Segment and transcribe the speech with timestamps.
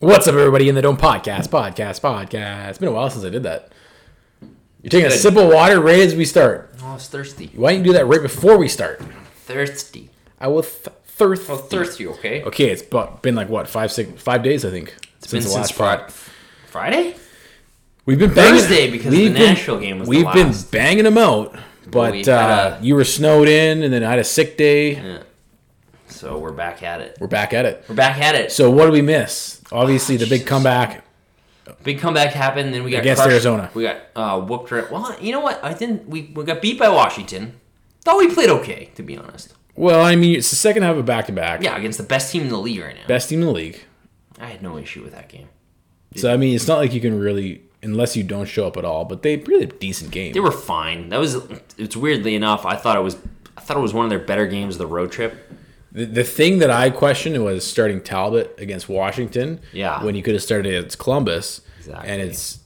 [0.00, 2.68] What's up, everybody in the Dome podcast, podcast, podcast.
[2.70, 3.72] It's been a while since I did that.
[4.82, 6.74] You're taking a sip of water right as we start.
[6.82, 7.50] Oh, I was thirsty.
[7.54, 9.00] Why don't you do that right before we start?
[9.46, 10.10] Thirsty.
[10.38, 11.48] I will th- thirst.
[11.48, 12.42] Oh, thirsty, okay?
[12.42, 14.94] Okay, it's bu- been like what five, six, five days, I think.
[15.18, 16.10] It's been since pod.
[16.12, 16.12] Friday.
[16.66, 17.16] Friday?
[18.04, 20.70] We've been banging, Thursday, because the been- Nashville game was We've been last.
[20.70, 21.56] banging them out,
[21.90, 24.96] but we uh, a- you were snowed in, and then I had a sick day.
[24.96, 25.18] Yeah.
[26.24, 27.18] So we're back at it.
[27.20, 27.84] We're back at it.
[27.86, 28.50] We're back at it.
[28.50, 29.60] So what do we miss?
[29.70, 31.04] Obviously, the big comeback.
[31.82, 33.32] Big comeback happened, then we got Against crushed.
[33.32, 33.70] Arizona.
[33.74, 34.70] We got uh, whooped.
[34.70, 34.90] Right.
[34.90, 35.62] Well, you know what?
[35.62, 36.08] I didn't.
[36.08, 37.60] We, we got beat by Washington.
[38.00, 39.52] Thought we played okay, to be honest.
[39.76, 41.62] Well, I mean, it's the second half of back to back.
[41.62, 43.06] Yeah, against the best team in the league right now.
[43.06, 43.84] Best team in the league.
[44.40, 45.48] I had no issue with that game.
[46.16, 48.86] So I mean, it's not like you can really, unless you don't show up at
[48.86, 49.04] all.
[49.04, 50.32] But they really had a decent game.
[50.32, 51.10] They were fine.
[51.10, 51.36] That was.
[51.76, 52.64] It's weirdly enough.
[52.64, 53.18] I thought it was.
[53.58, 55.52] I thought it was one of their better games of the road trip.
[55.94, 59.60] The, the thing that I questioned was starting Talbot against Washington.
[59.72, 60.02] Yeah.
[60.04, 61.60] When you could have started against Columbus.
[61.78, 62.08] Exactly.
[62.08, 62.58] And it's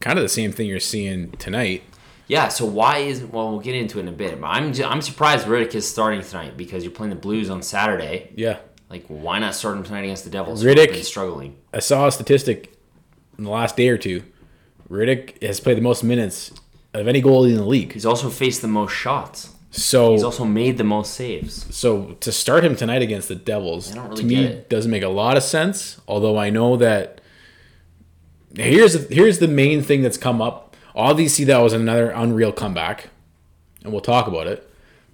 [0.00, 1.82] kind of the same thing you're seeing tonight.
[2.28, 5.00] Yeah, so why isn't well we'll get into it in a bit, but I'm I'm
[5.00, 8.32] surprised Rittich is starting tonight because you're playing the Blues on Saturday.
[8.34, 8.58] Yeah.
[8.90, 10.64] Like, why not start him tonight against the Devils?
[10.64, 11.56] Rittich- struggling.
[11.72, 12.76] I saw a statistic
[13.38, 14.22] in the last day or two.
[14.90, 16.52] Rittich has played the most minutes
[16.94, 17.92] of any goalie in the league.
[17.92, 19.50] He's also faced the most shots.
[19.76, 21.74] So He's also made the most saves.
[21.74, 25.36] So to start him tonight against the Devils, really to me doesn't make a lot
[25.36, 26.00] of sense.
[26.08, 27.20] Although I know that
[28.54, 30.76] here's here's the main thing that's come up.
[30.94, 33.10] Obviously, that was another unreal comeback,
[33.82, 34.68] and we'll talk about it.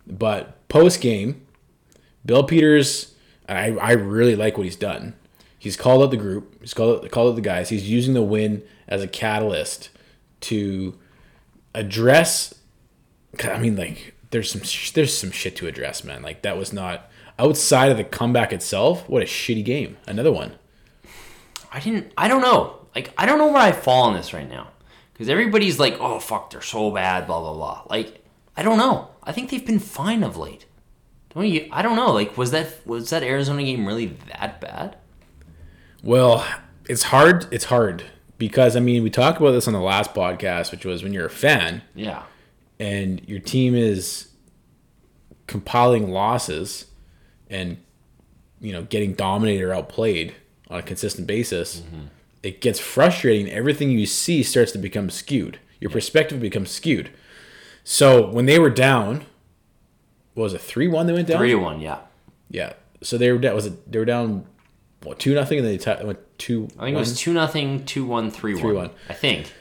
[0.07, 1.45] But post game,
[2.25, 3.15] Bill Peters,
[3.49, 5.15] I I really like what he's done.
[5.59, 6.61] He's called out the group.
[6.61, 7.69] He's called out, called out the guys.
[7.69, 9.91] He's using the win as a catalyst
[10.43, 10.99] to
[11.75, 12.55] address
[13.45, 16.23] I mean, like, there's some sh- there's some shit to address, man.
[16.23, 19.09] Like that was not outside of the comeback itself.
[19.09, 19.97] What a shitty game.
[20.07, 20.57] Another one.
[21.71, 22.13] I didn't.
[22.19, 22.81] I don't know.
[22.95, 24.69] Like, I don't know where I fall on this right now
[25.15, 27.83] because everybody's like, "Oh fuck, they're so bad." Blah blah blah.
[27.89, 28.23] Like,
[28.57, 29.09] I don't know.
[29.23, 30.67] I think they've been fine of late.
[31.35, 31.69] Don't you?
[31.73, 32.13] I don't know.
[32.13, 34.97] Like, was that was that Arizona game really that bad?
[36.03, 36.45] Well,
[36.89, 37.47] it's hard.
[37.51, 38.05] It's hard
[38.39, 41.27] because I mean, we talked about this on the last podcast, which was when you're
[41.27, 42.25] a fan Yeah.
[42.81, 44.29] and your team is
[45.53, 46.87] compiling losses
[47.49, 47.77] and
[48.61, 50.35] you know getting dominated or outplayed
[50.69, 51.81] on a consistent basis.
[51.81, 52.07] Mm-hmm.
[52.43, 53.49] It gets frustrating.
[53.51, 55.61] Everything you see starts to become skewed.
[55.79, 57.11] Your perspective becomes skewed.
[57.85, 59.27] So when they were down,
[60.35, 61.07] what was it three one?
[61.07, 61.39] They went down.
[61.39, 61.81] three one.
[61.81, 61.99] Yeah.
[62.49, 62.73] Yeah.
[63.03, 63.55] So they were down.
[63.55, 64.47] Was it they were down?
[65.03, 65.59] What two nothing?
[65.59, 66.69] And they t- went two.
[66.79, 68.89] I think it was two nothing, two one, three one.
[68.89, 68.91] 3-1.
[69.09, 69.53] I think.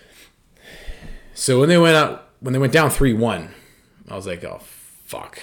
[1.33, 3.49] So when they went out, when they went down three one,
[4.07, 4.61] I was like, oh
[5.05, 5.39] fuck.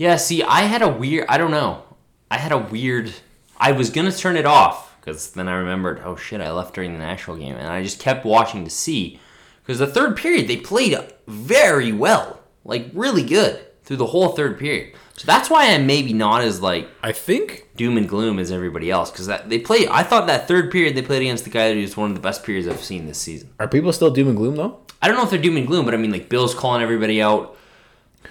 [0.00, 0.16] Yeah.
[0.16, 1.26] See, I had a weird.
[1.28, 1.82] I don't know.
[2.30, 3.12] I had a weird.
[3.58, 6.00] I was gonna turn it off because then I remembered.
[6.02, 6.40] Oh shit!
[6.40, 9.20] I left during the national game, and I just kept watching to see
[9.62, 14.58] because the third period they played very well, like really good through the whole third
[14.58, 14.94] period.
[15.18, 18.90] So that's why I'm maybe not as like I think doom and gloom as everybody
[18.90, 19.86] else because that they played.
[19.88, 22.22] I thought that third period they played against the guy that was one of the
[22.22, 23.50] best periods I've seen this season.
[23.60, 24.80] are people still doom and gloom though?
[25.02, 27.20] I don't know if they're doom and gloom, but I mean, like Bill's calling everybody
[27.20, 27.58] out.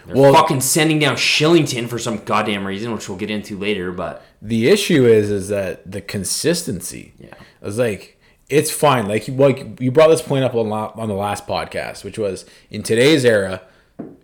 [0.05, 3.91] They're Well- fucking sending down Kylington for some goddamn reason, which we'll get into later.
[3.91, 7.13] But The issue is is that the consistency.
[7.19, 7.33] Yeah.
[7.61, 8.17] I was like,
[8.50, 9.07] it's fine.
[9.07, 12.45] Like you, like you brought this point up on on the last podcast, which was
[12.72, 13.61] in today's era,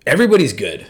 [0.07, 0.87] everybody's good.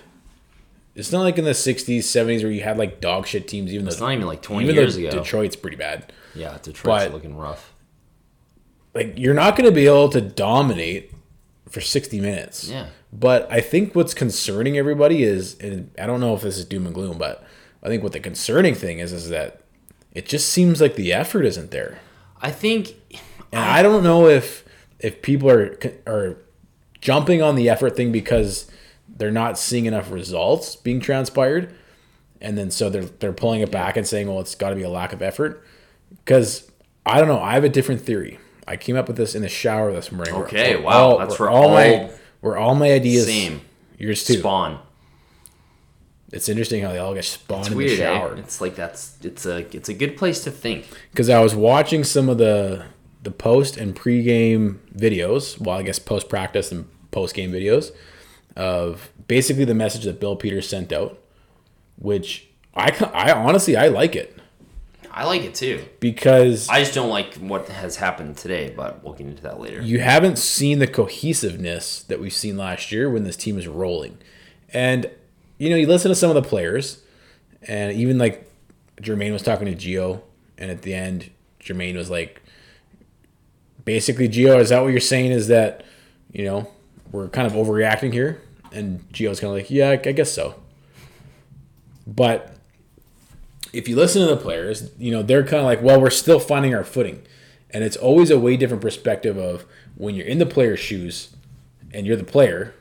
[0.96, 3.74] It's not like in the '60s, '70s where you had like dog shit teams.
[3.74, 5.10] Even it's though not even like 20 even years ago.
[5.12, 6.14] Detroit's pretty bad.
[6.34, 7.74] Yeah, Detroit's But- looking rough.
[8.94, 11.12] Like you're not going to be able to dominate
[11.70, 12.70] for 60 minutes.
[12.70, 12.88] Yeah.
[13.18, 16.86] But I think what's concerning everybody is, and I don't know if this is doom
[16.86, 17.46] and gloom, but
[17.82, 19.62] I think what the concerning thing is is that
[20.14, 22.00] it just seems like the effort isn't there.
[22.42, 22.96] I think
[23.52, 24.66] And I don't know if
[25.00, 26.38] if people are are
[27.00, 28.70] jumping on the effort thing because
[29.08, 31.74] they're not seeing enough results being transpired,
[32.42, 34.84] and then so they're they're pulling it back and saying, well, it's got to be
[34.84, 35.64] a lack of effort.
[36.10, 36.70] Because
[37.06, 38.40] I don't know, I have a different theory.
[38.68, 40.34] I came up with this in the shower this morning.
[40.34, 42.10] Okay, wow, that's for all- my
[42.46, 43.62] where all my ideas Same.
[43.98, 44.36] yours too.
[44.38, 44.80] Spawn.
[46.32, 47.92] It's interesting how they all get spawned It's in weird.
[47.92, 48.36] the shower.
[48.36, 48.40] Eh?
[48.40, 50.86] It's like that's it's a it's a good place to think.
[51.10, 52.86] because I was watching some of the
[53.24, 55.60] the post and pregame videos.
[55.60, 57.92] Well, I guess post practice and post game videos
[58.56, 61.18] of basically the message that Bill Peters sent out,
[61.98, 64.38] which I I honestly I like it
[65.18, 65.86] I like it too.
[66.02, 69.82] because I just don't like what has happened today, but we'll get into that later.
[69.82, 74.18] you haven't seen the cohesiveness that we've seen last year when this team is rolling,
[74.74, 75.10] and
[75.58, 77.02] you know you listen to some of the players,
[77.64, 78.52] and even like
[79.02, 80.22] Jermaine was talking to Gio,
[80.58, 81.32] and at the end
[81.62, 82.42] Jermaine was like,
[83.86, 85.32] basically, Gio, is that what you're saying?
[85.32, 85.86] Is that
[86.34, 86.70] you know
[87.12, 88.42] we're kind of overreacting here?
[88.72, 90.56] And Gio's kind of like, yeah, I guess so.
[92.06, 92.55] But
[93.76, 96.40] if you listen to the players, you know they're kind of like, well, we're still
[96.40, 97.22] finding our footing,
[97.72, 101.36] and it's always a way different perspective of when you're in the player's shoes
[101.94, 102.74] and you're the player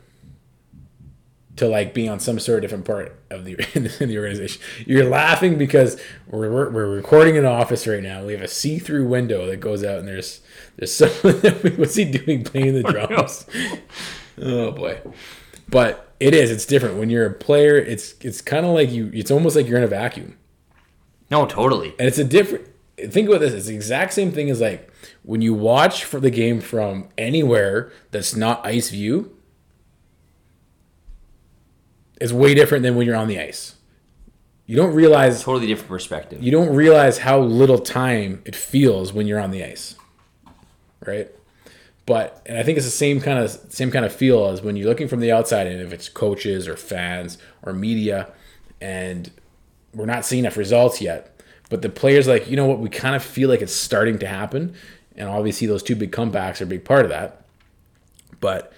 [1.57, 4.61] to like being on some sort of different part of the in the organization.
[4.87, 8.25] You're laughing because we're, we're, we're recording in an office right now.
[8.25, 10.41] We have a see through window that goes out, and there's
[10.77, 11.41] there's someone.
[11.77, 13.47] What's he doing playing the drums?
[14.41, 15.01] oh boy,
[15.69, 16.51] but it is.
[16.51, 17.77] It's different when you're a player.
[17.77, 19.11] It's it's kind of like you.
[19.15, 20.37] It's almost like you're in a vacuum.
[21.35, 21.95] No, totally.
[21.99, 22.69] And it's a different.
[22.97, 23.53] Think about this.
[23.53, 24.89] It's the exact same thing as like
[25.25, 29.35] when you watch for the game from anywhere that's not ice view
[32.21, 33.75] It's way different than when you're on the ice.
[34.67, 36.43] You don't realize totally different perspective.
[36.43, 39.97] You don't realize how little time it feels when you're on the ice.
[41.05, 41.29] Right?
[42.07, 44.77] But and I think it's the same kind of same kind of feel as when
[44.77, 48.33] you're looking from the outside and if it's coaches or fans or media
[48.81, 49.31] and
[49.95, 51.31] we're not seeing enough results yet.
[51.71, 54.27] But the players like, you know what, we kind of feel like it's starting to
[54.27, 54.75] happen.
[55.17, 57.45] And obviously those two big comebacks are a big part of that.
[58.41, 58.73] But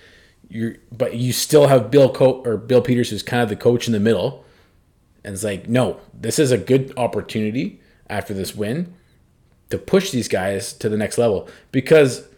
[0.49, 3.87] you but you still have Bill Co- or Bill Peters who's kind of the coach
[3.87, 4.45] in the middle,
[5.25, 8.95] and it's like, no, this is a good opportunity after this win
[9.71, 12.29] to push these guys to the next level because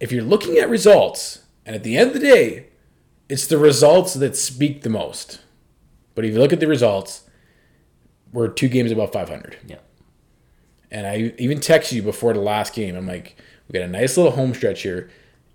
[0.00, 2.66] if you're looking at results, and at the end of the day,
[3.28, 5.40] it's the results that speak the most.
[6.14, 7.22] But if you look at the results,
[8.32, 9.58] we're two games above 500.
[9.66, 9.76] Yeah.
[10.90, 12.96] And I even texted you before the last game.
[12.96, 13.36] I'm like,
[13.68, 15.10] we got a nice little home stretch here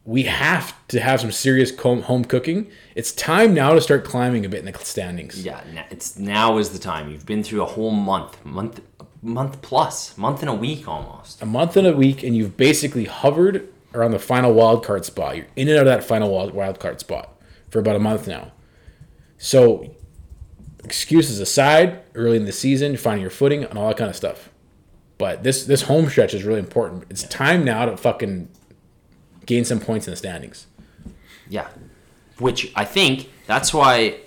[0.06, 2.70] we have to have some serious home cooking.
[2.94, 5.44] It's time now to start climbing a bit in the standings.
[5.44, 7.10] Yeah, it's now is the time.
[7.10, 8.82] You've been through a whole month, month,
[9.24, 11.42] month plus, month and a week almost.
[11.42, 15.38] A month and a week, and you've basically hovered around the final wild card spot.
[15.38, 17.36] You're in and out of that final wild card spot
[17.70, 18.52] for about a month now.
[19.40, 19.96] So,
[20.84, 24.50] excuses aside, early in the season, finding your footing and all that kind of stuff.
[25.18, 27.06] But this this home stretch is really important.
[27.10, 28.50] It's time now to fucking
[29.46, 30.68] gain some points in the standings.
[31.50, 31.68] Yeah.
[32.40, 34.18] Which I think that's why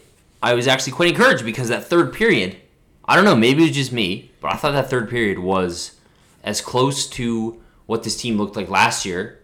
[0.42, 2.56] I was actually quite encouraged because that third period,
[3.04, 5.96] I don't know, maybe it was just me, but I thought that third period was
[6.42, 9.40] as close to what this team looked like last year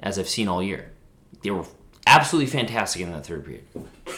[0.00, 0.92] as I've seen all year.
[1.42, 1.64] They were
[2.06, 3.64] absolutely fantastic in that third period.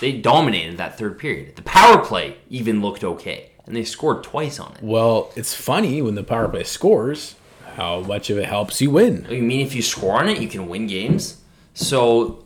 [0.01, 1.57] They dominated that third period.
[1.57, 4.83] The power play even looked okay, and they scored twice on it.
[4.83, 7.35] Well, it's funny when the power play scores
[7.79, 9.25] how much of it helps you win.
[9.31, 11.41] You mean if you score on it, you can win games?
[11.75, 12.45] So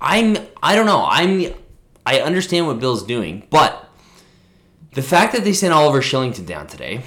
[0.00, 1.06] I'm I don't know.
[1.08, 1.54] I'm
[2.04, 3.88] I understand what Bill's doing, but
[4.94, 7.02] the fact that they sent Oliver Kylington down today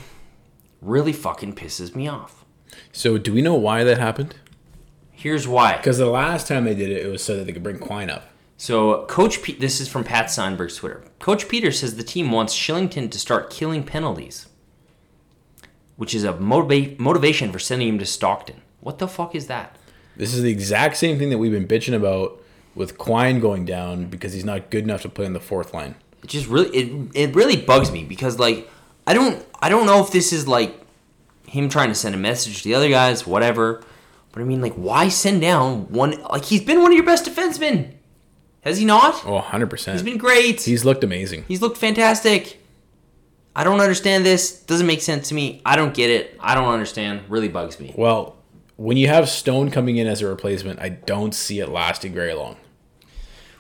[0.82, 2.46] really fucking pisses me off.
[2.94, 4.36] So do we know why that happened?
[5.16, 5.78] Here's why.
[5.78, 8.10] Because the last time they did it, it was so that they could bring Quine
[8.10, 8.30] up.
[8.58, 11.04] So Coach Pete, this is from Pat Steinberg's Twitter.
[11.20, 14.48] Coach Peter says the team wants Kylington to start killing penalties
[15.98, 18.62] which is a motiva- motivation for sending him to Stockton.
[18.82, 19.78] What the fuck is that?
[20.16, 22.42] This is the exact same thing that we've been bitching about
[22.74, 25.96] with Quine going down because he's not good enough to play on the fourth line.
[26.24, 28.70] It just really it it really bugs me because like
[29.06, 30.80] I don't I don't know if this is like
[31.48, 33.84] him trying to send a message to the other guys, whatever.
[34.36, 37.26] But I mean like why send down one like he's been one of your best
[37.26, 37.94] defensemen.
[38.62, 39.26] Has he not?
[39.26, 39.94] Oh, 100%.
[39.94, 40.62] He's been great.
[40.62, 41.46] He's looked amazing.
[41.48, 42.60] He's looked fantastic.
[43.56, 44.60] I don't understand this.
[44.64, 45.62] Doesn't make sense to me.
[45.66, 46.36] I don't get it.
[46.42, 47.22] I don't understand.
[47.30, 47.94] Really bugs me.
[47.96, 48.36] Well,
[48.76, 52.34] when you have Stone coming in as a replacement, I don't see it lasting very
[52.34, 52.58] long.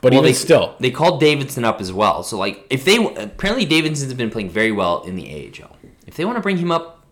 [0.01, 2.21] But well, even they, still, they called Davidson up as well.
[2.23, 5.77] So like, if they apparently Davidson's been playing very well in the AHL.
[6.05, 7.05] If they want to bring him up,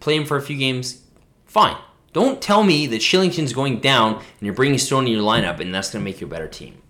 [0.00, 1.04] play him for a few games,
[1.46, 1.78] fine.
[2.18, 5.72] Don't tell me that Kylington's going down and you're bringing Stone in your lineup and
[5.72, 6.82] that's going to make you a better team.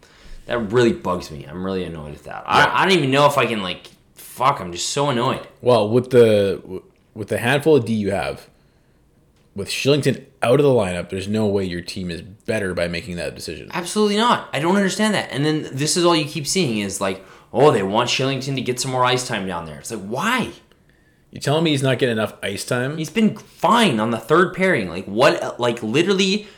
[0.46, 1.44] That really bugs me.
[1.44, 2.44] I'm really annoyed at that.
[2.46, 2.64] Yeah.
[2.64, 5.46] I, I don't even know if I can like fuck, I'm just so annoyed.
[5.60, 6.82] Well, with the
[7.12, 8.48] with the handful of D you have,
[9.54, 13.16] with Kylington out of the lineup, there's no way your team is better by making
[13.16, 13.68] that decision.
[13.74, 14.48] Absolutely not.
[14.54, 15.30] I don't understand that.
[15.30, 18.62] And then this is all you keep seeing is like, oh, they want Kylington to
[18.62, 19.78] get some more ice time down there.
[19.78, 20.52] It's like, why?
[21.30, 22.96] You telling me he's not getting enough ice time?
[22.96, 24.88] He's been fine on the third pairing.
[24.88, 25.60] Like what?
[25.60, 26.48] Like literally,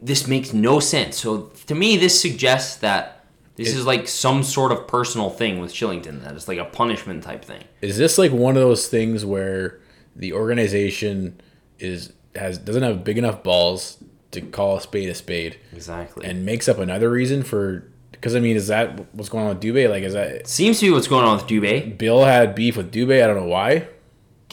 [0.00, 1.16] this makes no sense.
[1.16, 3.26] So to me, this suggests that
[3.56, 6.22] this it, is like some sort of personal thing with Kylington.
[6.22, 7.64] That it's like a punishment type thing.
[7.80, 9.80] Is this like one of those things where
[10.16, 11.40] the organization
[11.78, 15.58] is has doesn't have big enough balls to call a spade a spade?
[15.72, 16.26] Exactly.
[16.26, 19.62] And makes up another reason for because I mean, is that what's going on with
[19.62, 19.90] Dubé?
[19.90, 21.98] Like, is that seems to be what's going on with Dubé?
[21.98, 23.22] Bill had beef with Dubé.
[23.22, 23.86] I don't know why.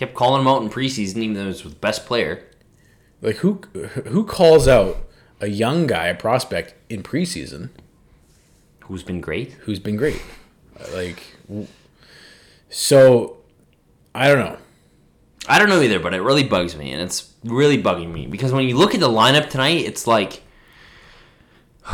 [0.01, 2.43] Kept calling him out in preseason, even though he was the best player.
[3.22, 3.62] Like who
[4.08, 4.98] who calls out
[5.39, 7.70] a young guy, a prospect in preseason
[8.86, 9.51] Who's been great?
[9.60, 10.20] who's been great?
[10.91, 11.22] Like
[12.72, 13.38] so
[14.15, 14.58] I don't know.
[15.48, 18.51] I don't know either, but it really bugs me, and it's really bugging me because
[18.51, 20.41] when you look at the lineup tonight, it's like,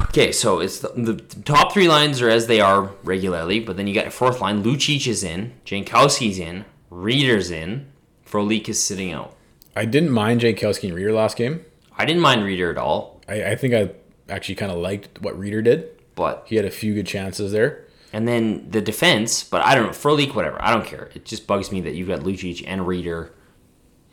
[0.03, 3.85] okay, so it's the, the top three lines are as they are regularly, but then
[3.85, 4.63] you got your fourth line.
[4.63, 7.91] Lucic is in, Jankowski's in, Rieder's in,
[8.29, 9.35] Frolik is sitting out.
[9.75, 11.63] I didn't mind Jankowski and Rieder last game.
[11.97, 13.91] I didn't mind Rieder at all, I, I think I
[14.29, 15.89] actually kind of liked what Rieder did.
[16.15, 17.85] but He had a few good chances there.
[18.13, 20.61] and then the defense, but I don't know Frolik, whatever.
[20.61, 21.09] I don't care.
[21.15, 23.31] It just bugs me that you've got Lucic and Rieder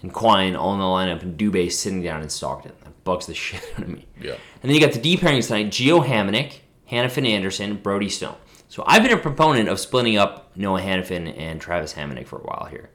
[0.02, 2.72] and Quine all in the lineup, and Dubé sitting down in Stockton.
[2.84, 4.06] That bugs the shit out of me.
[4.20, 4.32] Yeah.
[4.62, 8.36] And then you got the deep pairings tonight: Gio Hamonic, Hanifin Andersson, Brodie Stone.
[8.68, 12.42] So I've been a proponent of splitting up Noah Hanifin and Travis Hamonic for a
[12.42, 12.90] while here,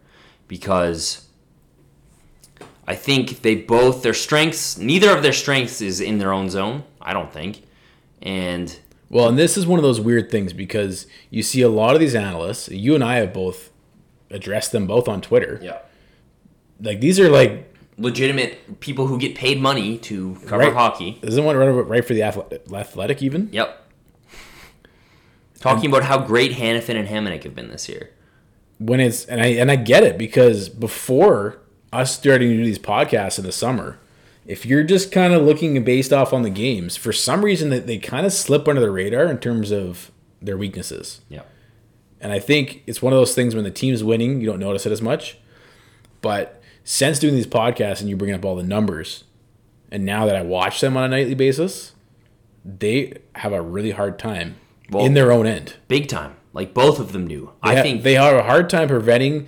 [0.49, 1.25] because
[2.85, 4.77] I think they both their strengths.
[4.77, 6.83] Neither of their strengths is in their own zone.
[7.01, 7.61] I don't think,
[8.21, 8.77] and
[9.09, 12.01] Well, and this is one of those weird things because you see a lot of
[12.01, 13.69] these analysts, you and I have both
[14.29, 15.59] addressed them both on Twitter.
[15.63, 15.77] yeah.
[16.81, 20.73] Like these are like legitimate people who get paid money to cover Right.
[20.73, 21.19] hockey.
[21.21, 23.49] isn't one right, right for the athletic, athletic even?
[23.51, 23.85] Yep.
[25.59, 28.11] Talking about how great Hanifin and Hamonic have been this year.
[28.79, 31.59] When it's and I and I get it because before
[31.91, 33.99] us starting to do these podcasts in the summer,
[34.45, 37.87] if you're just kind of looking based off on the games, for some reason that
[37.87, 41.21] they kind of slip under the radar in terms of their weaknesses.
[41.29, 41.47] Yep.
[42.21, 44.85] And I think it's one of those things when the team's winning, you don't notice
[44.85, 45.37] it as much.
[46.21, 49.23] But since doing these podcasts and you bring up all the numbers,
[49.91, 51.93] and now that I watch them on a nightly basis,
[52.65, 54.55] they have a really hard time
[54.89, 55.75] Well- in their own end.
[55.87, 56.35] Big time.
[56.53, 57.51] Like both of them do.
[57.63, 59.47] They I ha- think they have a hard time preventing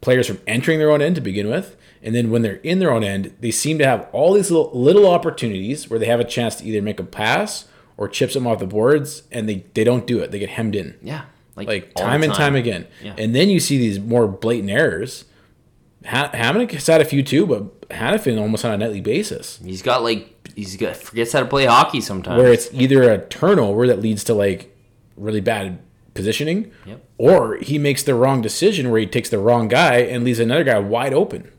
[0.00, 1.76] players from entering their own end to begin with.
[2.02, 4.70] And then when they're in their own end, they seem to have all these little,
[4.78, 7.64] little opportunities where they have a chance to either make a pass
[7.96, 10.30] or chip them off the boards, and they, they don't do it.
[10.30, 10.96] They get hemmed in.
[11.02, 11.22] yeah.
[11.56, 12.86] Like, like the time and time again.
[13.02, 13.14] Yeah.
[13.16, 15.24] And then you see these more blatant errors.
[16.04, 19.80] Ha- Hamonic has had a few too, but Hanifin almost on a nightly basis, He's
[19.80, 22.36] got like he's got forgets how to play hockey sometimes.
[22.42, 24.76] where it's either a turnover that leads to like
[25.16, 25.78] really bad
[26.16, 27.04] positioning, Yep.
[27.18, 30.64] or he makes the wrong decision where he takes the wrong guy and leaves another
[30.64, 31.50] guy wide open.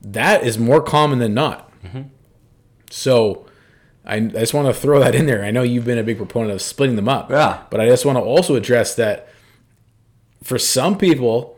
[0.00, 1.70] That is more common than not.
[1.82, 2.02] Mm-hmm.
[2.90, 3.46] So.
[4.04, 5.44] I, I just want to throw that in there.
[5.44, 7.30] I know you've been a big proponent of splitting them up.
[7.30, 7.62] Yeah.
[7.70, 9.28] But I just want to also address that
[10.42, 11.56] for some people,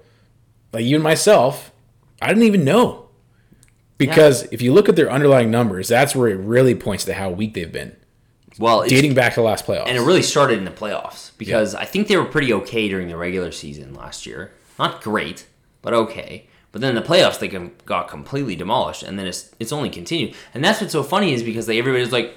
[0.71, 1.73] like you and myself,
[2.21, 3.09] I didn't even know.
[3.97, 7.31] Because if you look at their underlying numbers, that's where it really points to how
[7.31, 7.97] weak they've been,
[8.59, 9.87] well, it's, dating back to the last playoffs.
[9.87, 13.09] and it really started in the playoffs because I think they were pretty okay during
[13.09, 14.53] the regular season last year.
[14.79, 15.47] Not great,
[15.83, 16.47] but okay.
[16.73, 20.35] But then in the playoffs they got completely demolished, and then it's it's only continued.
[20.53, 22.35] And that's what's so funny is because like everybody's like,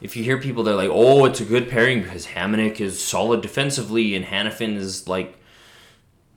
[0.00, 3.40] if you hear people, they're like, oh, it's a good pairing because Hamonic is solid
[3.40, 5.36] defensively and Hanifin is like,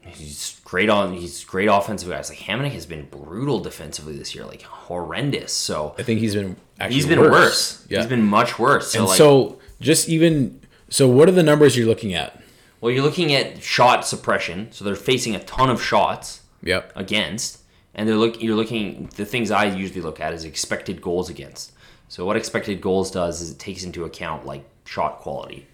[0.01, 2.29] he's great on he's great offensive guys.
[2.29, 5.53] Like Hamonic has been brutal defensively this year, like horrendous.
[5.53, 7.85] So I think he's been actually he's been worse.
[7.89, 7.99] Yeah.
[7.99, 8.91] He's been much worse.
[8.91, 12.39] So and like, so just even so, what are the numbers you're looking at?
[12.81, 16.91] Well, you're looking at shot suppression, so they're facing a ton of shots Yep.
[16.95, 17.59] against,
[17.95, 18.41] and they're look.
[18.41, 19.09] You're looking.
[19.15, 21.71] The things I usually look at is expected goals against.
[22.09, 25.67] So what expected goals does is it takes into account like shot quality.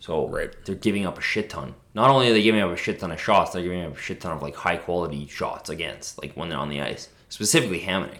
[0.00, 0.50] So Right.
[0.64, 1.74] they're giving up a shit ton.
[1.94, 4.00] Not only are they giving up a shit ton of shots, they're giving up a
[4.00, 7.80] shit ton of like high quality shots against, like when they're on the ice, specifically
[7.80, 8.18] Hamonic.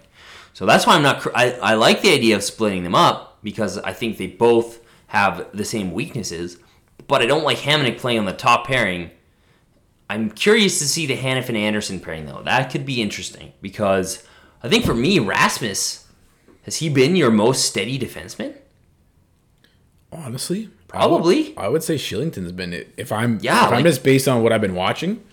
[0.53, 1.25] So that's why I'm not.
[1.35, 5.47] I, I like the idea of splitting them up because I think they both have
[5.53, 6.57] the same weaknesses,
[7.07, 9.11] but I don't like Hamonic playing on the top pairing.
[10.09, 12.43] I'm curious to see the Hanifin Andersson pairing though.
[12.43, 14.23] That could be interesting because
[14.61, 16.07] I think for me, Rasmus
[16.63, 18.55] has he been your most steady defenseman?
[20.11, 21.47] Honestly, Probably.
[21.47, 22.93] I would, I would say Kylington's been it.
[22.97, 25.23] If I'm Yeah, if I'm just based on what I've been watching,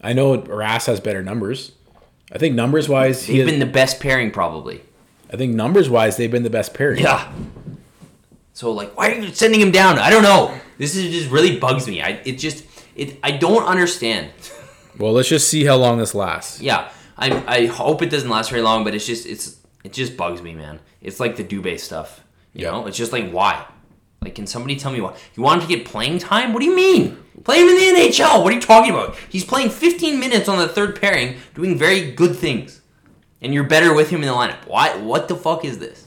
[0.00, 1.72] I know Rass has better numbers.
[2.32, 4.82] I think numbers wise, he They've has, been the best pairing probably.
[5.32, 7.00] I think numbers wise, they've been the best pairing.
[7.02, 7.30] Yeah.
[8.54, 9.98] So like, why are you sending him down?
[9.98, 10.54] I don't know.
[10.78, 12.02] This is just really bugs me.
[12.02, 12.64] I it just
[12.96, 14.30] it I don't understand.
[14.98, 16.60] Well, let's just see how long this lasts.
[16.60, 20.16] Yeah, I I hope it doesn't last very long, but it's just it's it just
[20.16, 20.80] bugs me, man.
[21.00, 22.22] It's like the Dubé stuff.
[22.52, 22.72] You Yeah.
[22.72, 23.64] know, it's just like why?
[24.20, 25.16] Like, can somebody tell me why?
[25.34, 26.52] You want him to get playing time?
[26.52, 27.22] What do you mean?
[27.44, 28.42] Play him in the NHL.
[28.42, 29.16] What are you talking about?
[29.28, 32.80] He's playing 15 minutes on the third pairing, doing very good things,
[33.40, 34.66] and you're better with him in the lineup.
[34.66, 34.96] Why?
[34.96, 36.06] What the fuck is this?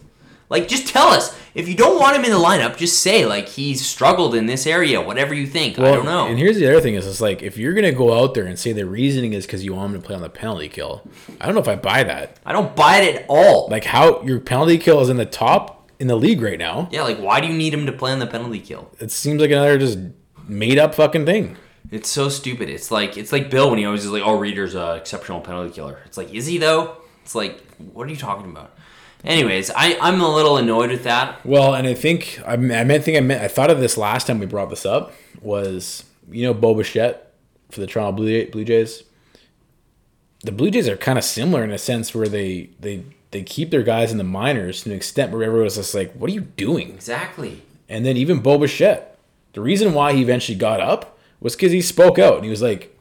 [0.49, 1.37] Like, just tell us.
[1.53, 4.65] If you don't want him in the lineup, just say, like, he's struggled in this
[4.65, 5.77] area, whatever you think.
[5.79, 6.27] I don't know.
[6.27, 8.57] And here's the other thing: is it's like if you're gonna go out there and
[8.57, 11.01] say the reasoning is because you want him to play on the penalty kill,
[11.39, 12.37] I don't know if I buy that.
[12.45, 13.67] I don't buy it at all.
[13.69, 16.89] Like how your penalty kill is in the top in the league right now.
[16.91, 18.91] yeah, like, why do you need him to play on the penalty kill?
[18.99, 19.99] It seems like another just
[20.47, 21.57] made up fucking thing.
[21.91, 22.69] It's so stupid.
[22.69, 25.71] It's like it's like Bill when he always is like, "Oh, Rieder's a exceptional penalty
[25.73, 26.97] killer." It's like, is he though?
[27.23, 27.61] It's like,
[27.93, 28.71] what are you talking about?
[29.23, 31.45] Anyways, I I'm a little annoyed with that.
[31.45, 34.25] Well, and I think I, I meant think I meant I thought of this last
[34.27, 37.33] time we brought this up was you know Bo Bichette
[37.69, 39.03] for the Toronto Blue, Blue Jays.
[40.43, 43.71] The Blue Jays are kind of similar in a sense where they they they keep
[43.71, 46.33] their guys in the minors to an extent where everyone was just like, "What are
[46.33, 47.61] you doing?" Exactly.
[47.89, 49.17] And then even Bo Bichette,
[49.53, 52.61] the reason why he eventually got up was because he spoke out and he was
[52.61, 52.97] like,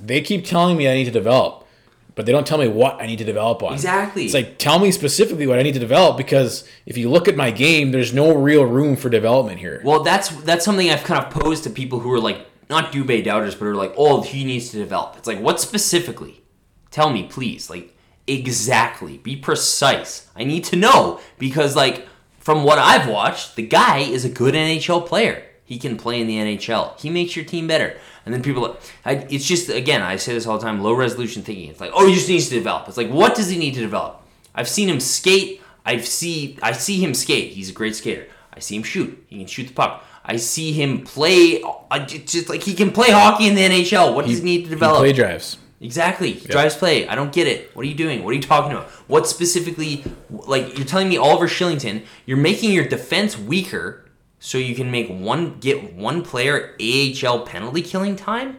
[0.00, 1.66] "They keep telling me I need to develop,
[2.14, 4.24] but they don't tell me what I need to develop on." Exactly.
[4.24, 7.36] It's like tell me specifically what I need to develop because if you look at
[7.36, 9.80] my game, there's no real room for development here.
[9.84, 13.22] Well, that's that's something I've kind of posed to people who are like not Dubé
[13.22, 16.42] doubters, but are like, "Oh, he needs to develop." It's like, what specifically?
[16.90, 17.70] Tell me, please.
[17.70, 17.95] Like,
[18.26, 19.18] exactly.
[19.18, 20.28] Be precise.
[20.36, 22.06] I need to know because, like,
[22.38, 25.42] from what I've watched, the guy is a good NHL player.
[25.64, 26.98] He can play in the NHL.
[27.00, 27.96] He makes your team better.
[28.24, 30.92] And then people, are- I, it's just again, I say this all the time: low
[30.92, 31.68] resolution thinking.
[31.70, 32.86] It's like, oh, he just needs to develop.
[32.88, 34.22] It's like, what does he need to develop?
[34.54, 35.60] I've seen him skate.
[35.84, 37.52] I see, I see him skate.
[37.52, 38.26] He's a great skater.
[38.52, 39.24] I see him shoot.
[39.28, 40.04] He can shoot the puck.
[40.24, 41.62] I see him play.
[41.90, 44.14] I just like he can play hockey in the NHL.
[44.14, 45.04] What does he need to develop?
[45.04, 45.28] He develop?
[45.28, 45.58] play drives.
[45.80, 46.32] Exactly.
[46.32, 47.06] He drives play.
[47.06, 47.74] I don't get it.
[47.74, 48.24] What are you doing?
[48.24, 48.88] What are you talking about?
[49.08, 54.04] What specifically, like, you're telling me Oliver Kylington, you're making your defense weaker
[54.38, 58.58] so you can make one, get one player AHL penalty killing time?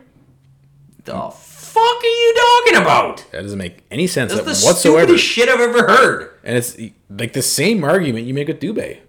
[1.06, 1.32] The hmm.
[1.32, 3.26] fuck are you talking about?
[3.32, 5.00] That doesn't make any sense That's the whatsoever.
[5.00, 6.34] stupidest shit I've ever heard.
[6.44, 6.78] And it's
[7.10, 9.00] like the same argument you make with Dubé.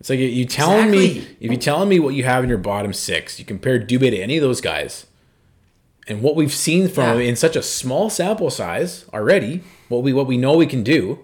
[0.00, 2.92] It's like you telling me if you're telling me what you have in your bottom
[2.92, 5.06] six, you compare Dubé to any of those guys,
[6.08, 7.26] and what we've seen from Yeah.
[7.28, 11.20] in such a small sample size already, what we what we know we can do.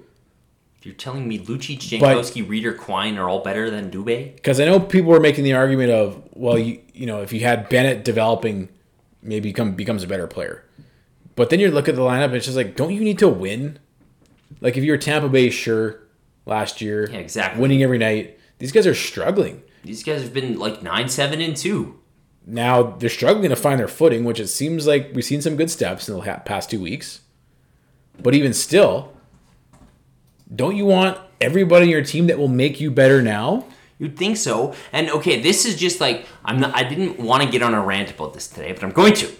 [0.79, 4.61] If you're telling me Lucic, But- Jankowski, Rieder, Quine are all better than Dubé, Because
[4.61, 7.69] I know people were making the argument of, well, you you know, if you had
[7.69, 8.69] Bennett developing,
[9.23, 10.65] maybe become becomes a better player.
[11.35, 13.29] But then you look at the lineup, and it's just like, don't you need to
[13.29, 13.79] win?
[14.61, 16.01] Like if you were Tampa Bay, sure,
[16.47, 17.61] last year, Yeah, exactly.
[17.61, 18.39] winning every night.
[18.59, 21.95] These guys are struggling these guys have been like 9 7 and 2.
[22.49, 22.83] Now.
[22.83, 26.09] They're struggling to find their footing, which it seems like we've seen some good steps
[26.09, 27.21] in the past two weeks.
[28.21, 29.13] But even still,
[30.55, 33.65] don't you want everybody in your team that will make you better now?
[33.99, 34.75] You'd think so.
[34.93, 37.83] And okay, this is just like I'm not I didn't want to get on a
[37.83, 39.31] rant about this today, but I'm going to.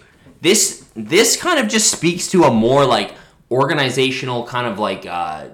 [0.41, 3.15] This this kind of just speaks to a more like
[3.51, 5.49] organizational kind of like uh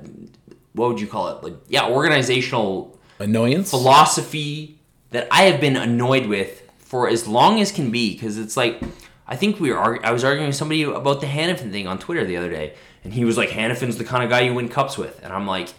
[0.74, 1.44] what would you call it?
[1.44, 3.70] Like yeah, organizational Annoyance.
[3.70, 4.80] philosophy
[5.12, 8.82] that I have been annoyed with for as long as can be because it's like
[9.28, 12.24] I think we were I was arguing with somebody about the Hanifin thing on Twitter
[12.26, 14.98] the other day and he was like Hanifin's the kind of guy you win cups
[14.98, 15.69] with and I'm like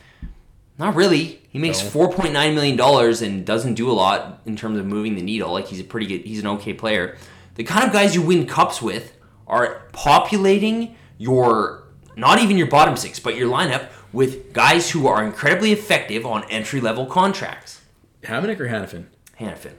[0.79, 1.40] not really.
[1.49, 1.88] He makes No.
[1.88, 5.23] four point nine million dollars and doesn't do a lot in terms of moving the
[5.23, 5.51] needle.
[5.53, 7.16] Like he's a pretty good, he's an okay player.
[7.55, 9.16] The kind of guys you win cups with
[9.47, 11.85] are populating your
[12.16, 16.45] not even your bottom six, but your lineup with guys who are incredibly effective on
[16.51, 17.81] entry level contracts.
[18.25, 19.07] Hamonic or Hanifin?
[19.40, 19.75] Hanifin,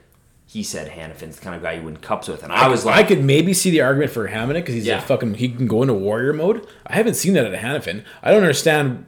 [0.50, 2.96] he said Hanifin's the kind of guy you win cups with, and I was I
[2.96, 4.98] like, could maybe see the argument for Hamonic because he's Yeah.
[4.98, 6.66] a fucking he can go into warrior mode.
[6.86, 8.02] I haven't seen that at Hanifin.
[8.22, 9.04] I don't understand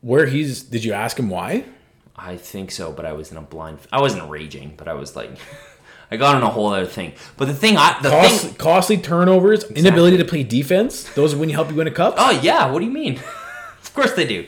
[0.00, 0.62] where he's.
[0.62, 1.64] Did you ask him why?
[2.14, 3.78] I think so, but I was in a blind.
[3.92, 5.30] I wasn't raging, but I was like,
[6.10, 7.14] I got on a whole other thing.
[7.36, 8.54] But the thing, I the Cost, thing.
[8.54, 11.02] costly turnovers, inability to play defense.
[11.14, 12.14] Those are when you help you win a cup.
[12.16, 13.16] Oh yeah, what do you mean?
[13.82, 14.46] of course they do.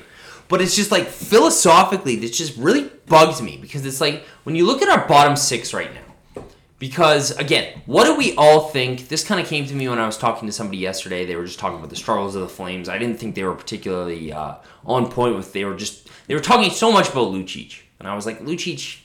[0.49, 4.65] But it's just like philosophically, this just really bugs me because it's like when you
[4.67, 6.01] look at our bottom six right now.
[6.79, 9.09] Because again, what do we all think?
[9.09, 11.27] This kind of came to me when I was talking to somebody yesterday.
[11.27, 12.89] They were just talking about the struggles of the Flames.
[12.89, 15.53] I didn't think they were particularly uh, on point with.
[15.53, 19.01] They were just they were talking so much about Lucic, and I was like, Lucic,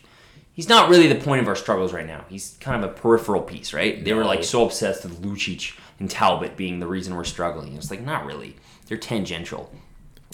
[0.53, 2.25] he's not really the point of our struggles right now.
[2.29, 4.03] He's kind of a peripheral piece, right?
[4.03, 7.75] They were like so obsessed with Lucic and Talbot being the reason we're struggling.
[7.75, 8.55] It's like not really.
[8.86, 9.71] They're tangential.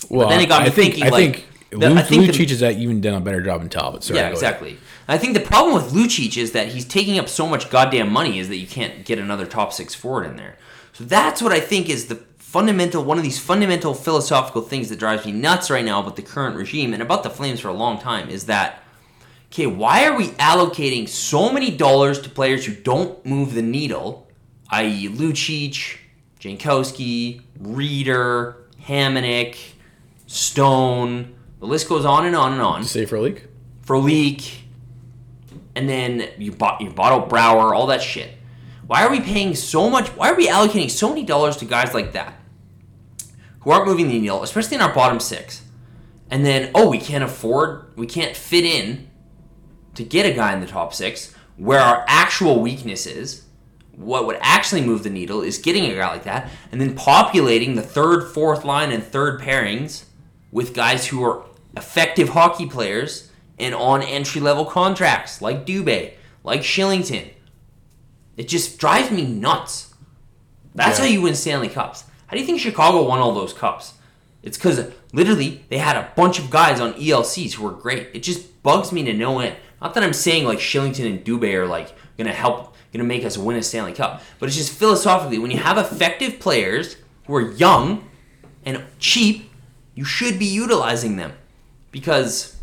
[0.10, 2.32] well, then it got me I think, thinking, I like, think the- Luke, I think
[2.32, 4.04] the- has uh, even done a better job than Talbot.
[4.04, 4.34] Sorry, yeah, go ahead.
[4.34, 4.78] exactly.
[5.08, 8.40] I think the problem with Lucic is that he's taking up so much goddamn money
[8.40, 10.58] is that you can't get another top six forward in there.
[10.94, 14.98] So that's what I think is the fundamental one of these fundamental philosophical things that
[14.98, 17.74] drives me nuts right now about the current regime and about the Flames for a
[17.74, 18.84] long time is that
[19.52, 24.28] okay, why are we allocating so many dollars to players who don't move the needle,
[24.70, 25.98] i.e., Lucic,
[26.40, 29.56] Jankowski, Rieder, Hamonic,
[30.28, 32.84] Stone, The list goes on and on and on.
[32.84, 33.48] Say leak.
[33.86, 34.60] Frolik,
[35.76, 38.36] and then you bought you bought out Brouwer, all that shit.
[38.86, 40.10] Why are we paying so much?
[40.10, 42.36] Why are we allocating so many dollars to guys like that
[43.62, 45.64] who aren't moving the needle, especially in our bottom six?
[46.30, 49.10] And then oh, we can't afford, we can't fit in
[49.96, 53.46] to get a guy in the top six where our actual weakness is.
[53.96, 57.76] What would actually move the needle is getting a guy like that, and then populating
[57.76, 60.06] the third, fourth line, and third pairings
[60.52, 61.44] with guys who are
[61.80, 66.14] effective hockey players and on entry level contracts like Dubé,
[66.44, 67.30] like Kylington.
[68.38, 69.94] It just drives me nuts.
[70.76, 71.06] That's Yeah.
[71.06, 72.04] how you win Stanley Cups.
[72.28, 73.94] How do you think Chicago won all those cups?
[74.44, 78.10] It's because literally they had a bunch of guys on ELCs who were great.
[78.14, 79.56] It just bugs me to no end.
[79.82, 83.38] Not that I'm saying like Kylington and Dubé are like gonna help, gonna make us
[83.38, 87.52] win a Stanley Cup, but it's just philosophically when you have effective players who are
[87.52, 88.04] young
[88.66, 89.50] and cheap,
[89.96, 91.34] you should be utilizing them
[91.92, 92.56] because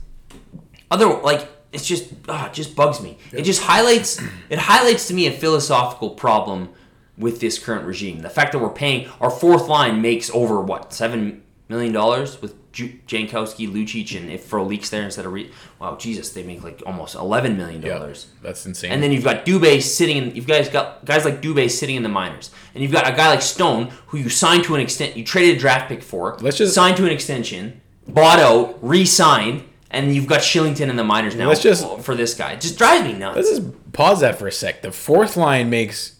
[0.91, 3.19] other like it's just ah, it just bugs me.
[3.33, 6.71] It just highlights it highlights to me a philosophical problem
[7.19, 8.21] with this current regime.
[8.21, 12.55] The fact that we're paying our fourth line makes over what seven million dollars with
[12.73, 17.15] Jankowski, Lucic, and if Frolik's there instead of Re- wow Jesus, they make like almost
[17.15, 18.27] eleven million Yeah, dollars.
[18.43, 18.93] that's insane.
[18.93, 20.37] And then you've got Dubé sitting in.
[20.37, 23.29] You've guys got guys like Dubé sitting in the minors, and you've got a guy
[23.29, 25.17] like Stone who you signed to an extent.
[25.17, 26.37] You traded a draft pick for.
[26.41, 31.05] Let's just- signed to an extension, bought out, re-signed, and you've got Kylington in the
[31.05, 31.49] minors now.
[31.49, 32.53] Let's just- for this guy.
[32.53, 33.37] It just drives me nuts.
[33.37, 34.83] Let's just pause that for a sec.
[34.83, 36.17] The fourth line makes,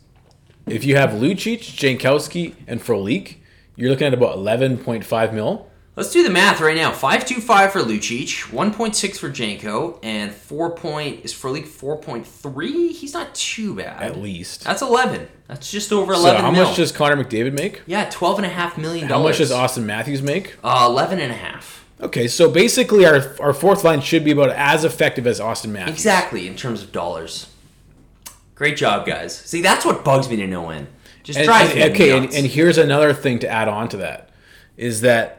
[0.67, 3.37] if you have Lucic, Jankowski, and Frolik,
[3.77, 5.67] you're looking at about 11.5 mil.
[5.97, 6.93] Let's do the math right now.
[6.93, 11.97] Five two five for Lucic, one point six for Janko, and four point is four
[11.97, 12.93] point three.
[12.93, 14.03] He's not too bad.
[14.03, 14.65] At least.
[14.65, 15.29] That's eleven.
[15.49, 16.65] That's just over 11 So how mil.
[16.65, 17.83] much does Connor McDavid make?
[17.87, 19.39] yeah, twelve and a half million How dollars.
[19.41, 20.57] much does Auston Matthews make?
[20.63, 21.87] Uh, eleven and a half.
[21.99, 25.95] Okay, so basically our our fourth line should be about as effective as Auston Matthews.
[25.97, 27.47] Exactly, in terms of dollars.
[28.55, 29.35] Great job, guys.
[29.35, 30.89] See, that's what bugs me to no end.
[31.23, 33.97] Just And, drives and- me okay, and, and here's another thing to add on to
[33.99, 34.31] that
[34.77, 35.36] is that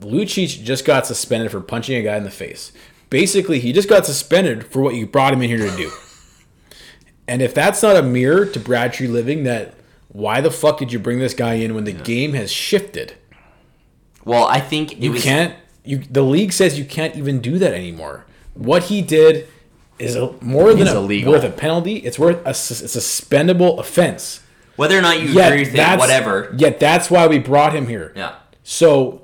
[0.00, 2.72] Lucic just got suspended for punching a guy in the face.
[3.10, 5.90] Basically, he just got suspended for what you brought him in here to do.
[7.28, 9.74] and if that's not a mirror to Brad Treliving, that
[10.08, 13.14] why the fuck did you bring this guy in when the game has shifted?
[14.24, 15.54] well, I think it You was can't.
[15.84, 18.26] You the league says you can't even do that anymore.
[18.54, 19.48] What he did
[19.98, 21.32] is a, more than a, illegal.
[21.32, 21.96] worth a penalty.
[21.96, 24.42] It's worth a, a suspendable offense.
[24.76, 26.54] whether or not you Yet agree with it, that's whatever.
[26.56, 28.12] Yet that's why we brought him here.
[28.14, 29.22] Yeah, So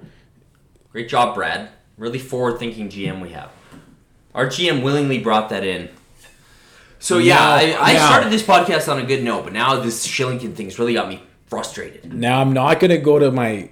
[0.96, 1.68] great job, Brad.
[1.98, 3.50] Really forward-thinking GM we have.
[4.34, 5.90] Our GM willingly brought that in.
[6.98, 9.78] So yeah, Now- I, I now- started this podcast on a good note, but now
[9.78, 12.14] this Kylington thing's really got me frustrated.
[12.14, 13.68] now I'm not gonna go to my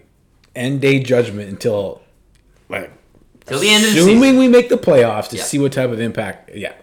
[0.55, 2.03] end day judgment until
[2.69, 2.93] like
[3.47, 4.11] Till the end of the season.
[4.11, 5.43] assuming we make the playoffs to Yeah.
[5.45, 6.51] see what type of impact.
[6.55, 6.75] Yeah.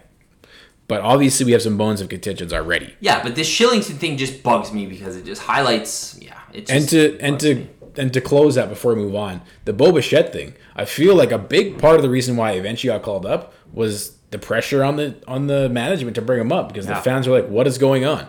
[0.88, 2.94] But obviously we have some bones of contentions already.
[3.00, 6.18] Yeah, but this Kylington thing just bugs me because it just highlights.
[6.20, 7.68] Yeah, it just and to and to me.
[7.96, 10.54] And to close that before we move on, the Bo Bichette thing.
[10.74, 13.52] I feel like a big part of the reason why I eventually got called up
[13.72, 16.94] was the pressure on the on the management to bring him up because Yeah.
[16.94, 18.26] the fans were like, "What is going on?"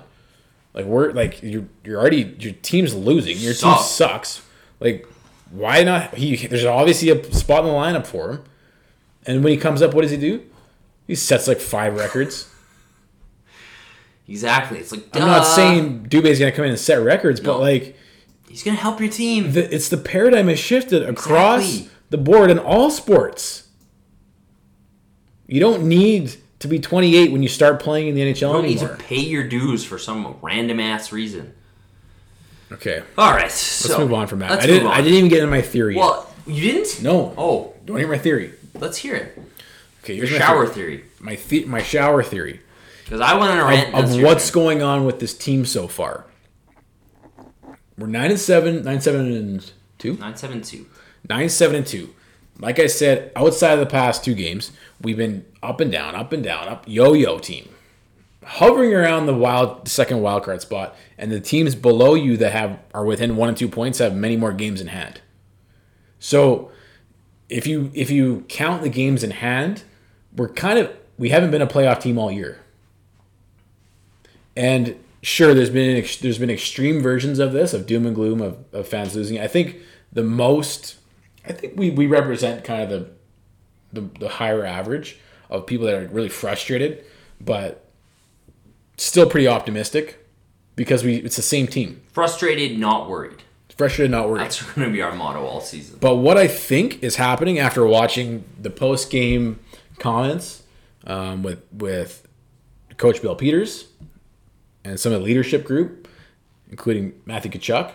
[0.73, 3.37] Like we're like you're you're already your team's losing.
[3.37, 4.41] Your team sucks.
[4.79, 5.07] Like
[5.51, 6.15] why not?
[6.15, 8.43] He there's obviously a spot in the lineup for him.
[9.25, 10.43] And when he comes up, what does he do?
[11.07, 12.49] He sets like five records.
[14.27, 14.79] exactly.
[14.79, 17.95] It's like I'm not saying Dubé's gonna come in and set records, but like
[18.53, 19.51] he's gonna help your team.
[19.53, 21.89] the, it's the paradigm has shifted across Exactly.
[22.11, 23.67] the board in all sports.
[25.47, 28.63] You don't need to be 28 when you start playing in the NHL you don't
[28.63, 31.53] need to pay your dues for some random ass reason.
[32.71, 34.51] Okay, All right, let's so move on from that.
[34.51, 34.87] I didn't.
[34.87, 35.95] I didn't even get into my theory.
[35.95, 36.01] yet.
[36.01, 37.03] Well, you didn't?
[37.03, 37.33] No.
[37.37, 38.53] Oh, Don't hear my theory.
[38.75, 39.39] let's hear it.
[40.03, 40.97] Okay, Your here's my shower theory.
[40.97, 41.09] theory.
[41.19, 42.59] My the- my shower theory
[43.03, 43.93] Because I went on a rant.
[43.93, 46.25] of, of what's going on with this team so far.
[48.03, 50.17] We're nine and seven, nine seven and two.
[50.17, 50.87] nine seven two.
[51.29, 52.13] Nine, seven, and two.
[52.59, 56.33] Like I said, outside of the past two games, we've been up and down, up
[56.33, 57.69] and down, up yo-yo team,
[58.43, 62.77] hovering around the wild second wild card spot, and the teams below you that have
[62.93, 65.21] are within one and two points have many more games in hand.
[66.19, 66.71] So,
[67.47, 69.83] if you if you count the games in hand,
[70.35, 72.59] we're kind of we haven't been a playoff team all year.
[74.57, 78.41] And sure, there's been ex- there's been extreme versions of this of doom and gloom
[78.41, 79.39] of, of fans losing.
[79.39, 79.77] I think
[80.11, 80.97] the most,
[81.47, 85.17] I think we, we represent kind of the, the the higher average
[85.49, 87.03] of people that are really frustrated,
[87.41, 87.89] but
[88.97, 90.23] still pretty optimistic
[90.75, 92.01] because we it's the same team.
[92.11, 93.43] Frustrated, not worried.
[93.75, 94.41] Frustrated, not worried.
[94.41, 95.97] That's going to be our motto all season.
[95.99, 99.59] But what I think is happening after watching the post game
[99.99, 100.63] comments
[101.05, 102.27] um, with with
[102.97, 103.87] Coach Bill Peters
[104.83, 106.07] and some of the leadership group,
[106.69, 107.91] including Matthew Tkachuk,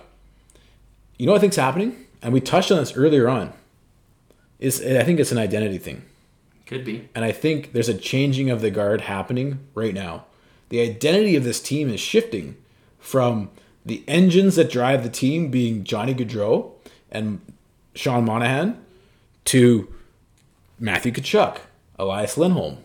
[1.19, 3.53] you know what I think's happening, and we touched on this earlier on.
[4.59, 6.03] Is I think it's an identity thing,
[6.67, 7.09] Could be.
[7.15, 10.25] and I think there's a changing of the guard happening right now.
[10.71, 12.57] The identity of this team is shifting
[12.99, 13.51] from
[13.87, 16.73] the engines that drive the team being Johnny Gaudreau
[17.11, 17.41] and
[17.95, 18.77] Sean Monahan
[19.47, 19.93] to
[20.79, 21.59] Matthew Tkachuk,
[21.99, 22.79] Elias Lindholm.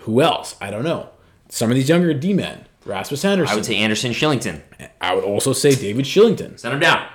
[0.00, 0.54] Who else?
[0.60, 1.10] I don't know.
[1.48, 3.52] Some of these younger D men, Rasmus Andersson.
[3.52, 4.60] I would say Andersson Kylington.
[5.00, 6.58] I would also say David Kylington.
[6.58, 7.06] Send him down.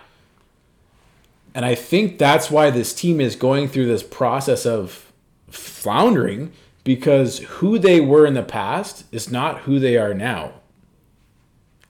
[1.54, 5.12] And I think that's why this team is going through this process of
[5.50, 6.52] floundering
[6.84, 10.54] because who they were in the past is not who they are now.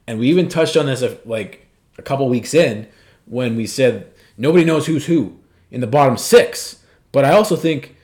[0.07, 1.67] And we even touched on this uh, like
[1.97, 2.87] a couple weeks in
[3.25, 5.39] when we said nobody knows who's who
[5.71, 6.83] in the bottom six.
[7.11, 7.95] But I also think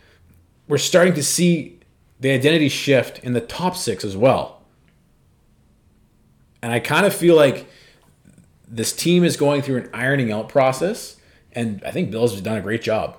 [0.68, 1.80] we're starting to see
[2.20, 4.61] the identity shift in the top six as well.
[6.62, 7.68] And I kind of feel like
[8.68, 11.18] this team is going through an ironing out process,
[11.52, 13.18] and I think Bill's done a great job.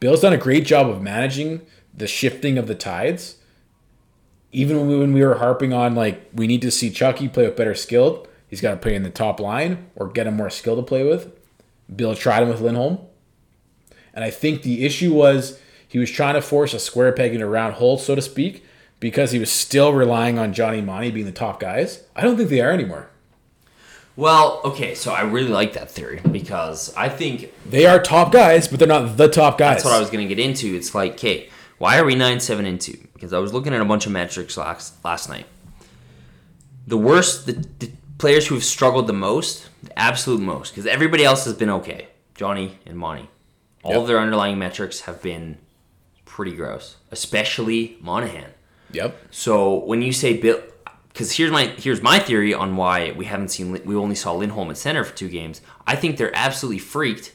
[0.00, 1.62] Bill's done a great job of managing
[1.94, 3.36] the shifting of the tides.
[4.50, 7.74] Even when we, were harping on like we need to see Chucky play with better
[7.74, 10.82] skill, he's got to play in the top line or get him more skill to
[10.82, 11.32] play with.
[11.94, 12.98] Bill tried him with Lindholm,
[14.14, 17.40] and I think the issue was he was trying to force a square peg in
[17.40, 18.64] a round hole, so to speak,
[19.00, 22.02] because he was still relying on Johnny Monty being the top guys.
[22.16, 23.08] I don't think they are anymore.
[24.16, 28.66] Well, okay, so I really like that theory because I think They are top guys,
[28.66, 29.76] but they're not the top guys.
[29.76, 30.74] that's what I was going to get into.
[30.74, 32.98] It's like, okay, why are we 9 7 and 2?
[33.14, 35.46] Because I was looking at a bunch of metrics last, last night.
[36.88, 41.24] The worst, the, the players who have struggled the most, the absolute most, because everybody
[41.24, 42.08] else has been okay.
[42.34, 43.28] Johnny and Monty.
[43.84, 44.00] All Yep.
[44.00, 45.58] of their underlying metrics have been
[46.24, 48.50] pretty gross, especially Monahan.
[48.92, 49.18] Yep.
[49.30, 50.62] So when you say Bill,
[51.08, 54.70] because here's my here's my theory on why we haven't seen we only saw Lindholm
[54.70, 55.60] at center for two games.
[55.86, 57.32] I think they're absolutely freaked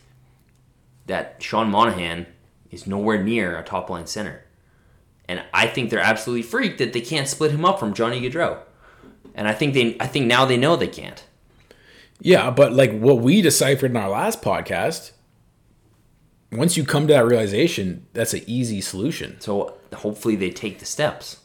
[1.05, 2.27] that Sean Monahan
[2.71, 4.45] is nowhere near a top line center,
[5.27, 8.59] and I think they're absolutely freaked that they can't split him up from Johnny Gaudreau,
[9.35, 11.23] and I think they I think now they know they can't.
[12.19, 15.11] Yeah, but like what we deciphered in our last podcast,
[16.51, 19.39] once you come to that realization, that's an easy solution.
[19.41, 21.41] So hopefully they take the steps,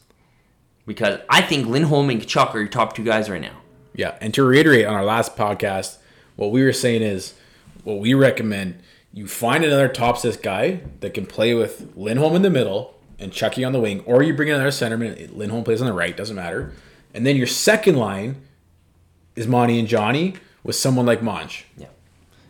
[0.89, 3.61] because I think Lindholm and Tkachuk are your top two guys right now.
[3.93, 5.97] Yeah, and to reiterate on our last podcast,
[6.35, 7.35] what we were saying is
[7.83, 8.81] what we recommend
[9.13, 13.31] you find another top six guy that can play with Lindholm in the middle and
[13.31, 15.35] Chucky on the wing, or you bring in another centerman.
[15.35, 16.73] Lindholm plays on the right, doesn't matter.
[17.13, 18.41] And then your second line
[19.35, 21.67] is Monty and Johnny with someone like Monch.
[21.77, 21.87] Yeah,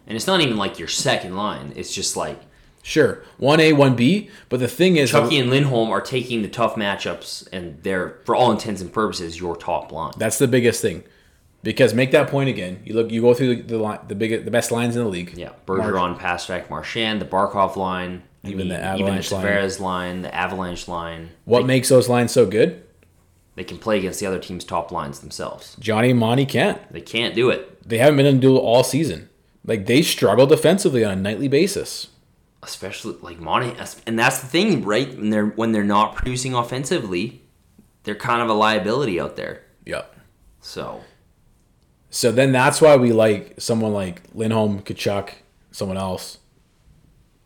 [0.07, 2.39] and it's not even like your second line; it's just like
[2.81, 4.29] Sure, one A, one B.
[4.47, 8.35] But the thing is, Chucky and Lindholm are taking the tough matchups, and they're, for
[8.35, 10.13] all intents and purposes, your top line.
[10.17, 11.03] That's the biggest thing.
[11.61, 12.81] Because make that point again.
[12.85, 15.09] You look, you go through the the, line, the big, the best lines in the
[15.09, 15.33] league.
[15.35, 19.45] Yeah, Bergeron, Pastrnak, Marchand, the Barkov line, I Even the even Avalanche the line.
[19.45, 21.31] Tavares line, the Avalanche line.
[21.43, 22.83] What makes those lines so good?
[23.55, 25.75] They can play against the other team's top lines themselves.
[25.79, 26.79] Johnny and Monty can't.
[26.93, 29.27] They can't do it, They haven't been able to do it all season.
[29.65, 32.07] Like they struggle defensively on a nightly basis.
[32.61, 33.73] Especially like Monty.
[34.05, 35.09] And that's the thing, right?
[35.15, 37.41] When they're when they're not producing offensively,
[38.03, 39.63] they're kind of a liability out there.
[39.85, 40.15] Yep.
[40.61, 41.01] So
[42.09, 45.33] So then that's why we like someone like Lindholm, Tkachuk,
[45.71, 46.39] someone else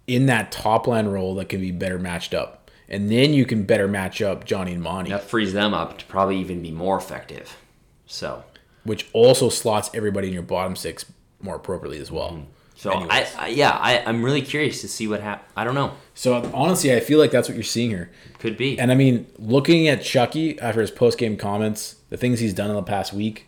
[0.08, 2.71] in that top line role that can be better matched up.
[2.89, 6.06] And then you can better match up Johnny and Monty, that frees them up to
[6.06, 7.58] probably even be more effective.
[8.06, 8.43] So
[8.84, 11.06] which also slots everybody in your bottom six
[11.41, 12.32] more appropriately as well.
[12.32, 12.49] Mm-hmm.
[12.75, 15.49] So I, I yeah, I, I'm really curious to see what happens.
[15.55, 15.93] I don't know.
[16.15, 18.12] So honestly, I feel like that's what you're seeing here.
[18.39, 18.77] Could be.
[18.79, 22.69] And I mean, looking at Chucky after his post game comments, the things he's done
[22.69, 23.47] in the past week,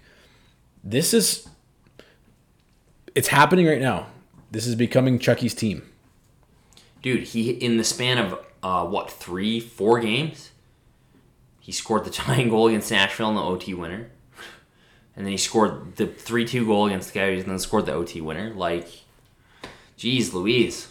[0.83, 1.47] this is
[3.15, 4.07] it's happening right now.
[4.51, 5.83] This is becoming Chucky's team.
[7.01, 10.51] Dude, he in the span of uh, what three, four games,
[11.59, 14.09] he scored the tying goal against Nashville in the OT winner,
[15.15, 18.21] and then he scored the three-two goal against the Coyotes, and then scored the OT
[18.21, 18.53] winner.
[18.53, 18.87] Like,
[19.97, 20.87] geez, Louise,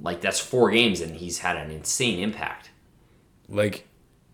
[0.00, 2.70] like that's four games, and he's had an insane impact.
[3.48, 3.86] Like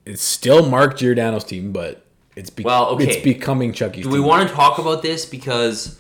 [0.05, 2.05] it's still Mark Giordano's team, but
[2.37, 3.05] it's be- Well, okay.
[3.09, 4.21] it's becoming Chucky's Do team.
[4.23, 5.99] we want to talk about this because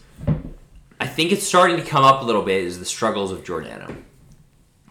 [1.01, 3.95] I think it's starting to come up a little bit is the struggles of Giordano.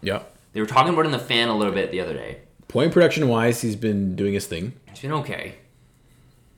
[0.02, 0.22] yeah.
[0.54, 2.40] They were talking about it in the fan a little bit the other day.
[2.68, 4.74] Point production wise, he's been doing his thing.
[4.90, 5.54] He's been okay,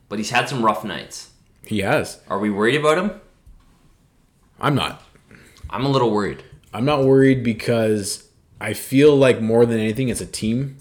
[0.08, 1.30] but he's had some rough nights.
[1.64, 2.20] He has.
[2.28, 3.20] Are we worried about him?
[4.60, 5.00] I'm not.
[5.74, 6.42] I'm a little worried.
[6.72, 8.28] I'm not worried because
[8.60, 10.76] I feel like more than anything, it's a team.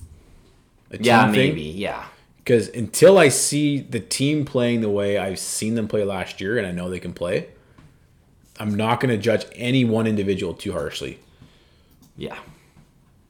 [0.91, 1.34] A team Yeah, thing.
[1.56, 1.62] maybe.
[1.63, 2.06] Yeah.
[2.38, 6.58] Because until I see the team playing the way I've seen them play last year,
[6.58, 7.47] and I know they can play,
[8.60, 11.19] I'm not going to judge any one individual too harshly.
[12.15, 12.38] Yeah.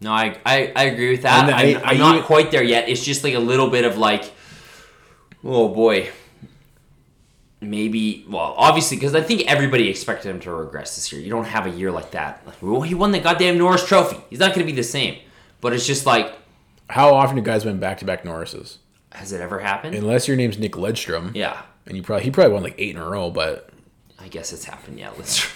[0.01, 1.45] No, I, I, I agree with that.
[1.45, 2.89] I'm, I- I'm not quite there yet.
[2.89, 4.25] It's just like a little bit of like,
[5.45, 6.09] oh boy.
[7.63, 11.21] Maybe, well, obviously, because I think everybody expected him to regress this year.
[11.21, 12.45] You don't have a year like that.
[12.45, 14.17] Like, well, he won the goddamn Norris Trophy.
[14.29, 15.17] He's not going to be the same.
[15.61, 16.33] But it's just like,
[16.89, 18.77] How often do guys win back to back Norrises?
[19.13, 19.95] has it ever happened?
[19.95, 21.61] Unless your name's Nick Lidstrom, yeah.
[21.85, 23.69] and you probably he probably won like eight in a row, but
[24.19, 24.99] I guess it's happened.
[24.99, 25.47] Yeah, let's.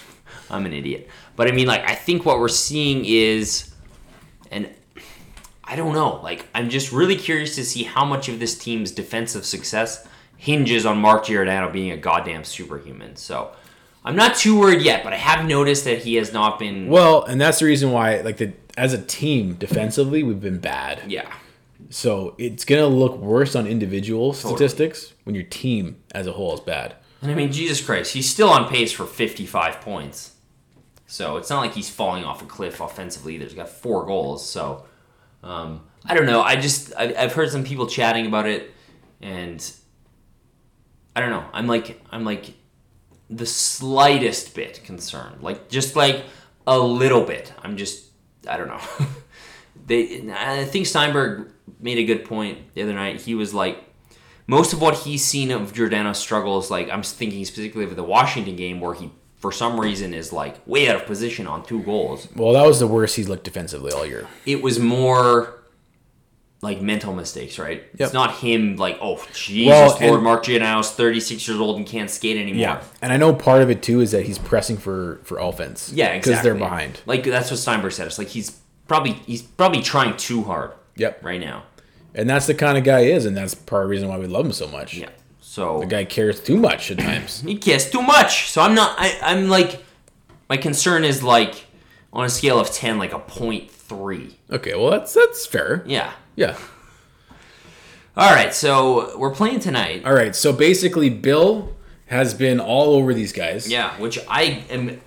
[0.50, 3.74] I'm an idiot, but I mean, like, I think what we're seeing is,
[4.50, 4.70] and
[5.62, 6.20] I don't know.
[6.22, 10.06] Like, I'm just really curious to see how much of this team's defensive success
[10.38, 13.16] hinges on Mark Giordano being a goddamn superhuman.
[13.16, 13.50] So,
[14.04, 16.88] I'm not too worried yet, but I have noticed that he has not been.
[16.88, 21.02] well, and that's the reason why like the as a team defensively we've been bad.
[21.08, 21.30] Yeah,
[21.90, 26.60] So it's gonna look worse on individual statistics when your team as a whole is
[26.60, 26.94] bad.
[27.20, 30.32] and I mean, Jesus Christ, he's still on pace for 55 points.
[31.08, 33.34] So it's not like he's falling off a cliff offensively.
[33.34, 33.44] either.
[33.46, 34.48] He's got four goals.
[34.48, 34.84] So
[35.42, 36.40] um, I don't know.
[36.40, 38.72] I just I, I've heard some people chatting about it,
[39.20, 39.58] and
[41.18, 41.44] I don't know.
[41.52, 42.54] I'm like I'm like
[43.28, 45.42] the slightest bit concerned.
[45.42, 46.22] Like just like
[46.64, 47.52] a little bit.
[47.60, 48.06] I'm just
[48.48, 48.80] I don't know.
[49.86, 51.50] they I think Steinberg
[51.80, 53.20] made a good point the other night.
[53.20, 53.82] He was like
[54.46, 58.54] most of what he's seen of Giordano's struggles, like I'm thinking specifically of the Washington
[58.54, 62.28] game where he for some reason is like way out of position on two goals.
[62.36, 64.28] Well, that was the worst he's looked defensively all year.
[64.46, 65.57] It was more
[66.60, 67.82] like mental mistakes, right?
[67.94, 68.00] Yep.
[68.00, 72.10] It's not him like, oh Jesus Well, Lord, Mark Giordano's 36 years old and can't
[72.10, 72.60] skate anymore.
[72.60, 75.92] Yeah, and I know part of it too is that he's pressing for for offense.
[75.94, 76.30] Yeah, exactly.
[76.32, 77.00] because they're behind.
[77.06, 78.06] Like that's what Steinberg said.
[78.08, 78.50] It's like he's
[78.88, 81.62] probably he's probably trying too hard Yep, right now.
[82.14, 84.18] and that's the kind of guy he is, and that's part of the reason why
[84.18, 84.94] we love him so much.
[84.96, 85.10] Yeah.
[85.40, 87.40] So the guy cares too much at times.
[87.42, 88.50] he cares too much.
[88.50, 88.96] So I'm not.
[88.98, 89.82] I, I'm like,
[90.48, 91.66] my concern is like
[92.12, 94.36] on a scale of ten, like a point three.
[94.50, 95.84] okay, well that's that's fair.
[95.86, 96.12] Yeah.
[96.38, 96.56] Yeah.
[98.16, 98.54] All right.
[98.54, 100.04] So we're playing tonight.
[100.04, 100.36] All right.
[100.36, 101.74] So basically, Bill
[102.06, 103.68] has been all over these guys.
[103.68, 103.98] Yeah.
[104.00, 105.00] Which I am.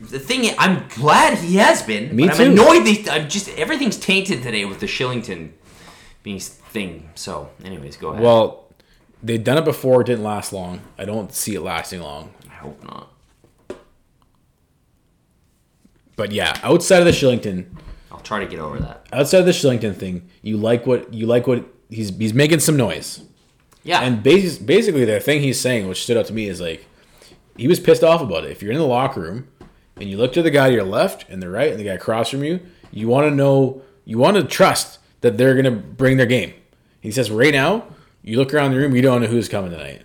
[0.00, 2.16] The thing is, I'm glad he has been.
[2.16, 2.44] Me but too.
[2.44, 3.08] I'm annoyed.
[3.10, 5.50] I'm just everything's tainted today with the Kylington
[6.22, 7.10] being thing.
[7.14, 8.22] So, anyways, go ahead.
[8.22, 8.72] Well,
[9.22, 10.00] they've done it before.
[10.00, 10.80] It didn't last long.
[10.96, 12.32] I don't see it lasting long.
[12.50, 13.12] I hope not.
[16.16, 17.66] But yeah, outside of the Kylington,
[18.20, 19.06] I'll try to get over that.
[19.14, 22.76] outside of the Kylington thing, you like what you like what he's he's making some
[22.76, 23.22] noise.
[23.82, 24.00] Yeah.
[24.02, 26.84] And bas- basically, the thing he's saying, which stood out to me, is like
[27.56, 28.50] he was pissed off about it.
[28.50, 29.48] If you're in the locker room
[29.96, 31.92] and you look to the guy to your left and the right and the guy
[31.94, 36.18] across from you, you want to know, you want to trust that they're gonna bring
[36.18, 36.52] their game.
[37.00, 37.86] He says, right now,
[38.22, 40.02] you look around the room, you don't know who's coming tonight.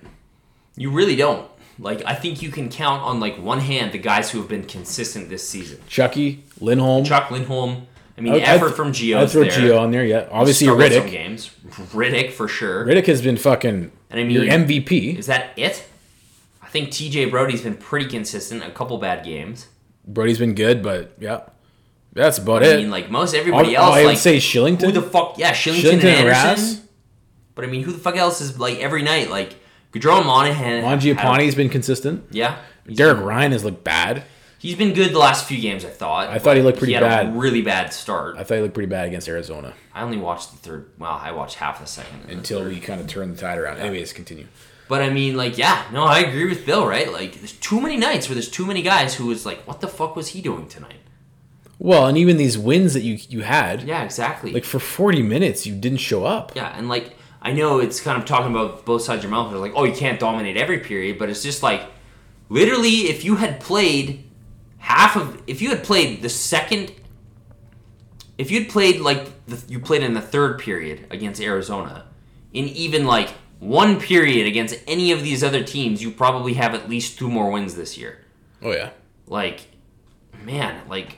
[0.77, 1.49] you really don't.
[1.77, 4.63] Like I think you can count on like one hand the guys who have been
[4.63, 5.79] consistent this season.
[5.89, 7.87] Chucky, Lindholm, Chuck Lindholm.
[8.17, 9.17] I mean, I'd- effort I'd- from Gio.
[9.17, 9.51] I'd throw there.
[9.51, 10.05] Gio on there.
[10.05, 11.11] Yeah, obviously Struggled Rittich.
[11.11, 11.51] games.
[11.93, 12.85] Rittich for sure.
[12.85, 15.17] Rittich has been fucking And I mean- your MVP.
[15.19, 15.83] Is that it?
[16.63, 18.63] I think TJ Brodie's been pretty consistent.
[18.63, 19.67] A couple bad games.
[20.07, 21.41] Brodie's been good, but yeah,
[22.13, 22.73] that's about I it.
[22.73, 24.81] I mean, like most everybody Oh, else, I would like say Kylington.
[24.81, 25.37] who the fuck?
[25.37, 26.47] Yeah, Kylington, Kylington and and Andersson.
[26.49, 26.81] Rass.
[27.55, 29.29] But I mean, who the fuck else is like every night?
[29.29, 29.55] Like
[29.93, 30.83] Gaudreau Monahan.
[30.83, 32.23] Mangiapane's been consistent.
[32.31, 32.57] Yeah.
[32.93, 34.23] Derek been, Ryan has looked bad.
[34.59, 35.83] He's been good the last few games.
[35.85, 36.29] I thought.
[36.29, 37.37] I thought he looked pretty he had A bad.
[37.37, 38.37] really bad start.
[38.37, 40.89] I thought he looked pretty bad against Arizona I only watched the third.
[40.97, 42.21] Well, I watched half the second.
[42.21, 43.77] and the until we kind of turned the tide around.
[43.77, 44.47] Anyways, continue.
[44.87, 47.11] But I mean, like, yeah, no, I agree with Bill, right?
[47.11, 49.87] Like, there's too many nights where there's too many guys who was like, what the
[49.87, 50.99] fuck was he doing tonight?
[51.79, 54.51] Well, and even these wins that you you had, Yeah, exactly.
[54.51, 56.51] like for 40 minutes, you didn't show up.
[56.55, 59.49] yeah, and like, I know it's kind of talking about both sides of your mouth.
[59.51, 61.81] They're like, oh, you can't dominate every period, but it's just like,
[62.49, 64.24] literally, if you had played
[64.85, 66.91] half of, if you had played the second,
[68.37, 72.05] if you'd played like the, you played in the third period against Arizona,
[72.53, 76.87] in even like one period against any of these other teams, you probably have at
[76.87, 78.19] least two more wins this year.
[78.61, 78.91] Oh yeah.
[79.27, 79.67] like
[80.43, 81.17] man like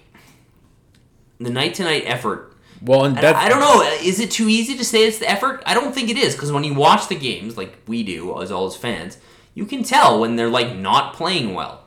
[1.39, 4.78] the night to night effort Well, and that I don't know is it too easy
[4.78, 7.15] to say it's the effort I don't think it is because when you watch the
[7.15, 9.18] games like we do as all as fans
[9.53, 11.84] you can tell when they're like not playing well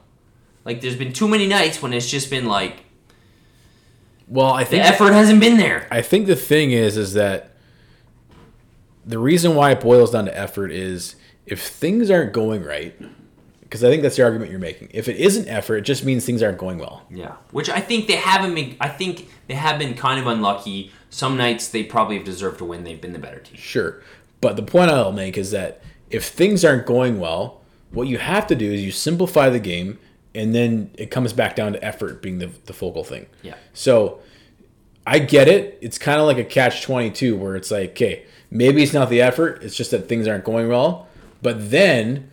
[0.64, 2.84] like there's been too many nights when it's just been like
[4.28, 7.50] Well, I think the effort hasn't been there I think the thing is is that
[9.04, 12.94] the reason why it boils down to effort is if things aren't going right,
[13.62, 14.90] because I think that's the argument you're making.
[14.92, 17.02] If it isn't effort, it just means things aren't going well.
[17.10, 18.76] Yeah, which I think they haven't been.
[18.80, 20.92] I think they have been kind of unlucky.
[21.10, 22.84] Some nights they probably have deserved to win.
[22.84, 23.56] They've been the better team.
[23.56, 24.02] Sure.
[24.40, 28.46] But the point I'll make is that if things aren't going well, what you have
[28.46, 29.98] to do is you simplify the game
[30.34, 33.26] and then it comes back down to effort being the, the focal thing.
[33.42, 33.54] Yeah.
[33.72, 34.20] So
[35.06, 35.78] I get it.
[35.80, 39.20] It's kind of like a catch 22 where it's like, okay, maybe it's not the
[39.20, 41.08] effort, it's just that things aren't going well.
[41.42, 42.30] But then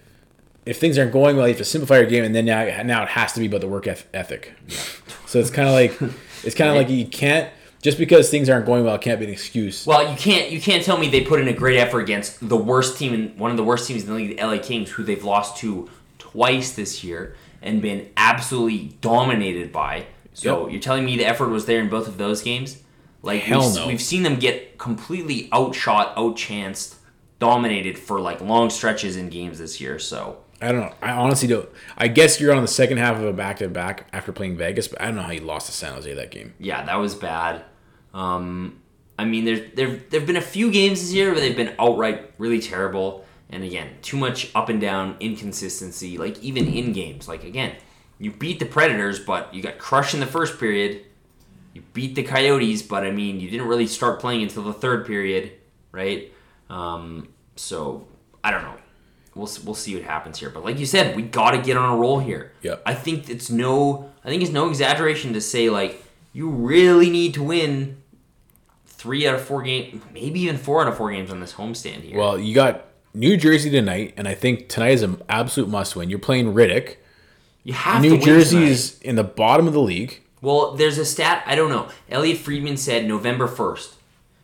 [0.65, 3.03] if things aren't going well, you have to simplify your game and then now, now
[3.03, 4.53] it has to be about the work eth- ethic.
[5.25, 8.65] So it's kind of like it's kind of like you can't just because things aren't
[8.65, 9.85] going well it can't be an excuse.
[9.85, 12.57] Well, you can't you can't tell me they put in a great effort against the
[12.57, 15.03] worst team in one of the worst teams in the league, the LA Kings, who
[15.03, 20.05] they've lost to twice this year and been absolutely dominated by.
[20.33, 20.71] So Yep.
[20.71, 22.81] you're telling me the effort was there in both of those games?
[23.23, 23.87] Like Hell we've, no.
[23.87, 26.95] we've seen them get completely outshot, outchanced,
[27.39, 29.99] dominated for like long stretches in games this year.
[29.99, 30.93] So I don't know.
[31.01, 31.67] I honestly don't.
[31.97, 34.87] I guess you're on the second half of a back to back after playing Vegas,
[34.87, 36.53] but I don't know how you lost to San Jose that game.
[36.59, 37.63] yeah, that was bad.
[38.13, 38.79] Um,
[39.19, 42.31] I mean, there there there've been a few games this year where they've been outright
[42.39, 46.17] really terrible, and again, too much up and down inconsistency.
[46.17, 47.75] Like even in games, like again,
[48.19, 51.03] you beat the Predators, but you got crushed in the first period.
[51.73, 55.05] You beat the Coyotes, but I mean, you didn't really start playing until the third
[55.05, 55.51] period,
[55.91, 56.33] right?
[56.69, 58.07] Um, so
[58.43, 58.77] I don't know.
[59.35, 60.49] We'll we'll see what happens here.
[60.49, 62.53] But like you said, we got to get on a roll here.
[62.61, 62.77] Yeah.
[62.85, 64.11] I think it's no.
[64.25, 68.01] I think it's no exaggeration to say like you really need to win
[68.85, 72.01] three out of four games, maybe even four out of four games on this homestand
[72.01, 72.17] here.
[72.17, 72.86] Well, you got
[73.17, 76.09] New Jersey tonight, and I think tonight is an absolute must win.
[76.09, 76.95] You're playing Rittich.
[77.63, 80.21] you have to New win Jersey is in the bottom of the league.
[80.41, 81.89] Well, there's a stat I don't know.
[82.09, 83.95] Elliotte Friedman said November first.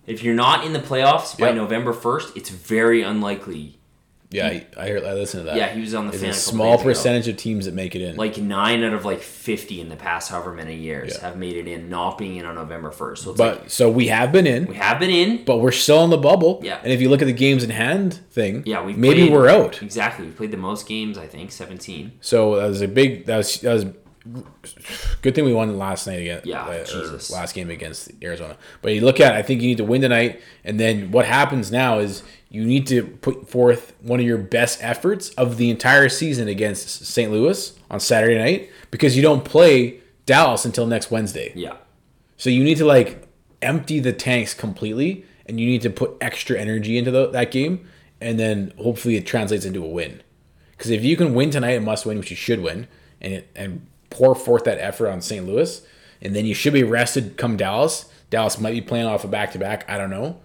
[0.07, 1.55] If you're not in the playoffs by Yep.
[1.55, 3.77] November first, it's very unlikely.
[4.33, 5.03] Yeah, I, I heard.
[5.03, 5.55] I listened to that.
[5.57, 6.83] Yeah, he was on the It's a small ago.
[6.83, 8.15] percentage of teams that make it in.
[8.15, 11.27] Like nine out of like fifty in the past however many years Yeah.
[11.27, 13.23] have made it in, not being in on November first.
[13.23, 15.45] So it's but like so we have been in, we have been in.
[15.45, 16.59] but we're still in the bubble.
[16.63, 16.79] Yeah.
[16.83, 19.81] And if you look at the games in hand thing, Yeah, we maybe we're out.
[19.83, 21.17] Exactly, we played the most games.
[21.17, 22.13] I think seventeen.
[22.21, 23.27] So that was a big.
[23.27, 23.85] That was that was
[25.21, 26.41] good thing we won last night again.
[26.45, 27.29] Yeah, uh, Jesus.
[27.29, 28.57] last game against Arizona.
[28.81, 31.71] But you look at, I think you need to win tonight, and then what happens
[31.71, 32.23] now is
[32.53, 37.03] you need to put forth one of your best efforts of the entire season against
[37.03, 37.31] St.
[37.31, 41.51] Louis on Saturday night because you don't play Dallas until next Wednesday.
[41.55, 41.77] Yeah,
[42.37, 43.27] So you need to like
[43.63, 47.87] empty the tanks completely, and you need to put extra energy into the, that game,
[48.21, 50.21] and then hopefully it translates into a win.
[50.77, 52.87] Because if you can win tonight, a must win, which you should win,
[53.19, 55.43] and it, and pour forth that effort on St.
[55.47, 55.81] Louis,
[56.21, 58.05] and then you should be rested come Dallas.
[58.29, 59.89] Dallas might be playing off a back to back.
[59.89, 60.39] I don't know.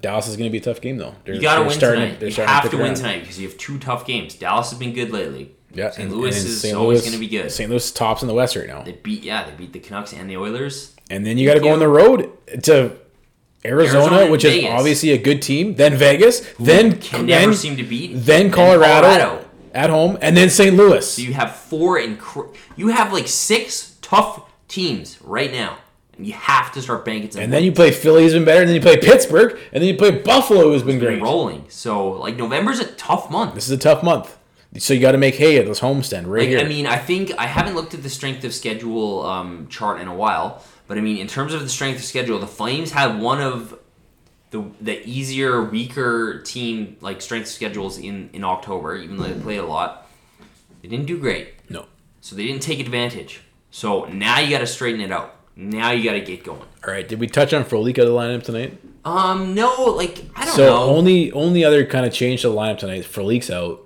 [0.00, 1.14] Dallas is going to be a tough game though.
[1.24, 2.36] They're, you got to win starting tonight.
[2.38, 4.34] you have pick to win tonight because you have two tough games.
[4.34, 5.54] Dallas has been good lately.
[5.72, 6.08] Yeah, St.
[6.10, 6.76] and- Louis and is St.
[6.76, 7.50] always going to be good.
[7.50, 7.70] St.
[7.70, 10.28] Louis tops in the West right now, They beat yeah, they beat the Canucks and
[10.28, 10.94] the Oilers.
[11.10, 12.30] and then you got to go on the road
[12.64, 12.96] to
[13.64, 14.64] Arizona, Arizona which Vegas.
[14.64, 15.74] is obviously a good team.
[15.76, 18.12] Then Vegas, then Can then, never seem to beat.
[18.14, 19.44] then and Colorado,
[19.74, 20.74] at home, and then St.
[20.76, 21.08] Louis.
[21.08, 25.78] So you have four incre- You have like six tough teams right now, and
[26.24, 27.42] you have to start banking some.
[27.42, 29.88] and then you play Philly, who's been better, and then you play Pittsburgh, and then
[29.88, 31.22] you play Buffalo, who's been been great.
[31.22, 31.64] rolling.
[31.68, 33.54] So like November's a tough month.
[33.54, 34.36] This is a tough month,
[34.78, 36.58] so you got to make hay at this homestand right Like, here.
[36.60, 40.08] I mean, I think I haven't looked at the strength of schedule um, chart in
[40.08, 43.20] a while, but I mean, in terms of the strength of schedule, the Flames had
[43.20, 43.78] one of
[44.50, 49.58] the the easier, weaker team like strength schedules in in October, even though they played
[49.60, 50.08] a lot.
[50.82, 51.84] They didn't do great, no.
[52.22, 53.42] so they didn't take advantage.
[53.70, 55.36] So now you got to straighten it out.
[55.56, 56.60] Now you got to get going.
[56.60, 58.80] All right, did we touch on Frolik out the lineup tonight?
[59.04, 60.56] Um, no, like I don't know.
[60.56, 60.82] So know.
[60.96, 63.00] only only other kind of change to the lineup tonight.
[63.00, 63.82] Is Frolik's out.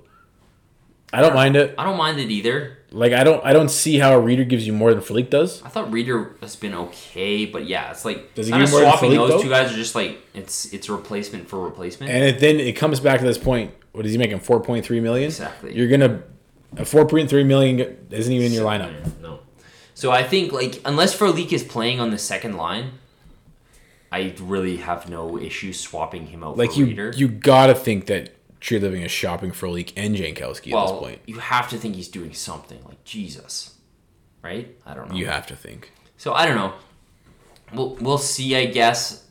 [1.13, 1.75] I don't mind it.
[1.79, 2.79] I don't mind it either.
[2.91, 5.63] Like I don't I don't see how a Rieder gives you more than Frolik does.
[5.63, 8.73] I thought Rieder has been okay, but yeah, it's like Does he kind of give
[8.73, 9.43] more than swapping Philippe, those though?
[9.43, 12.13] two guys are just like it's it's replacement for replacement.
[12.13, 13.75] And it, then it comes back to this point.
[13.93, 14.41] What is he making?
[14.41, 15.27] Four point three million.
[15.27, 15.75] Exactly.
[15.75, 16.23] You're gonna
[16.77, 18.93] a four point three million isn't even in your lineup.
[19.21, 19.41] No.
[19.95, 22.93] So I think like unless Frolik is playing on the second line,
[24.11, 27.17] I really have no issue swapping him out Like for you, Rieder.
[27.17, 28.31] you gotta think that
[28.61, 31.21] Treliving is shopping Frolik and Jankowski at this point.
[31.27, 32.83] you have to think he's doing something.
[32.85, 33.75] Like Jesus,
[34.43, 34.75] right?
[34.87, 35.17] I don't know.
[35.17, 35.93] You have to think.
[36.17, 36.73] So I don't know.
[37.73, 38.57] We'll we'll see.
[38.57, 39.23] I guess.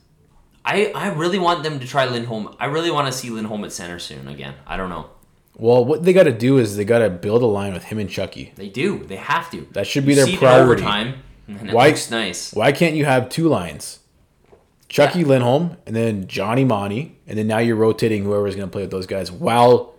[0.65, 2.55] I I really want them to try Lindholm.
[2.59, 4.53] I really want to see Lindholm at center soon again.
[4.67, 5.09] I don't know.
[5.57, 7.99] Well, what they got to do is they got to build a line with him
[7.99, 8.53] and Chucky.
[8.55, 9.03] They do.
[9.03, 9.67] They have to.
[9.73, 10.83] That should be You their see it in priority.
[11.47, 12.53] it Why- looks nice.
[12.53, 13.99] Why can't you have two lines?
[14.89, 15.25] Chucky Yeah.
[15.27, 18.91] Lindholm and then Johnny Monty, and then now you're rotating whoever's going to play with
[18.91, 19.93] those guys while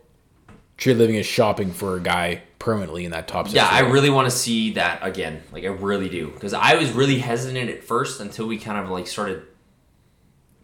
[0.76, 3.54] Treliving is shopping for a guy permanently in that top six.
[3.54, 5.40] Yeah, I really want to see that again.
[5.52, 8.90] Like I really do, because I was really hesitant at first until we kind of
[8.90, 9.42] like started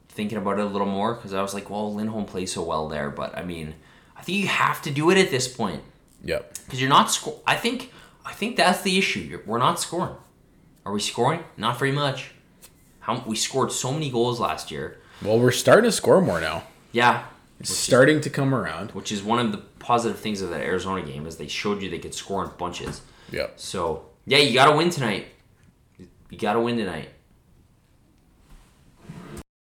[0.09, 1.15] thinking about it a little more.
[1.15, 3.75] Because I was like, well, Lindholm plays so well there, but I mean,
[4.21, 5.83] I think you have to do it at this point
[6.25, 6.55] Yep.
[6.65, 7.41] because you're not score.
[7.47, 7.91] I think
[8.25, 9.21] I think that's the issue.
[9.21, 10.15] You're, we're not scoring.
[10.85, 11.43] Are we scoring?
[11.57, 12.33] Not very much.
[13.01, 14.99] How we scored so many goals last year.
[15.23, 16.65] Well, we're starting to score more now.
[16.93, 17.25] Yeah,
[17.61, 18.91] It's starting to come around.
[18.93, 21.89] which is one of the positive things of that Arizona game is they showed you
[21.89, 23.01] they could score in bunches.
[23.33, 23.47] Yeah.
[23.57, 25.29] So yeah, you got to win tonight.
[26.31, 27.09] You got to win tonight.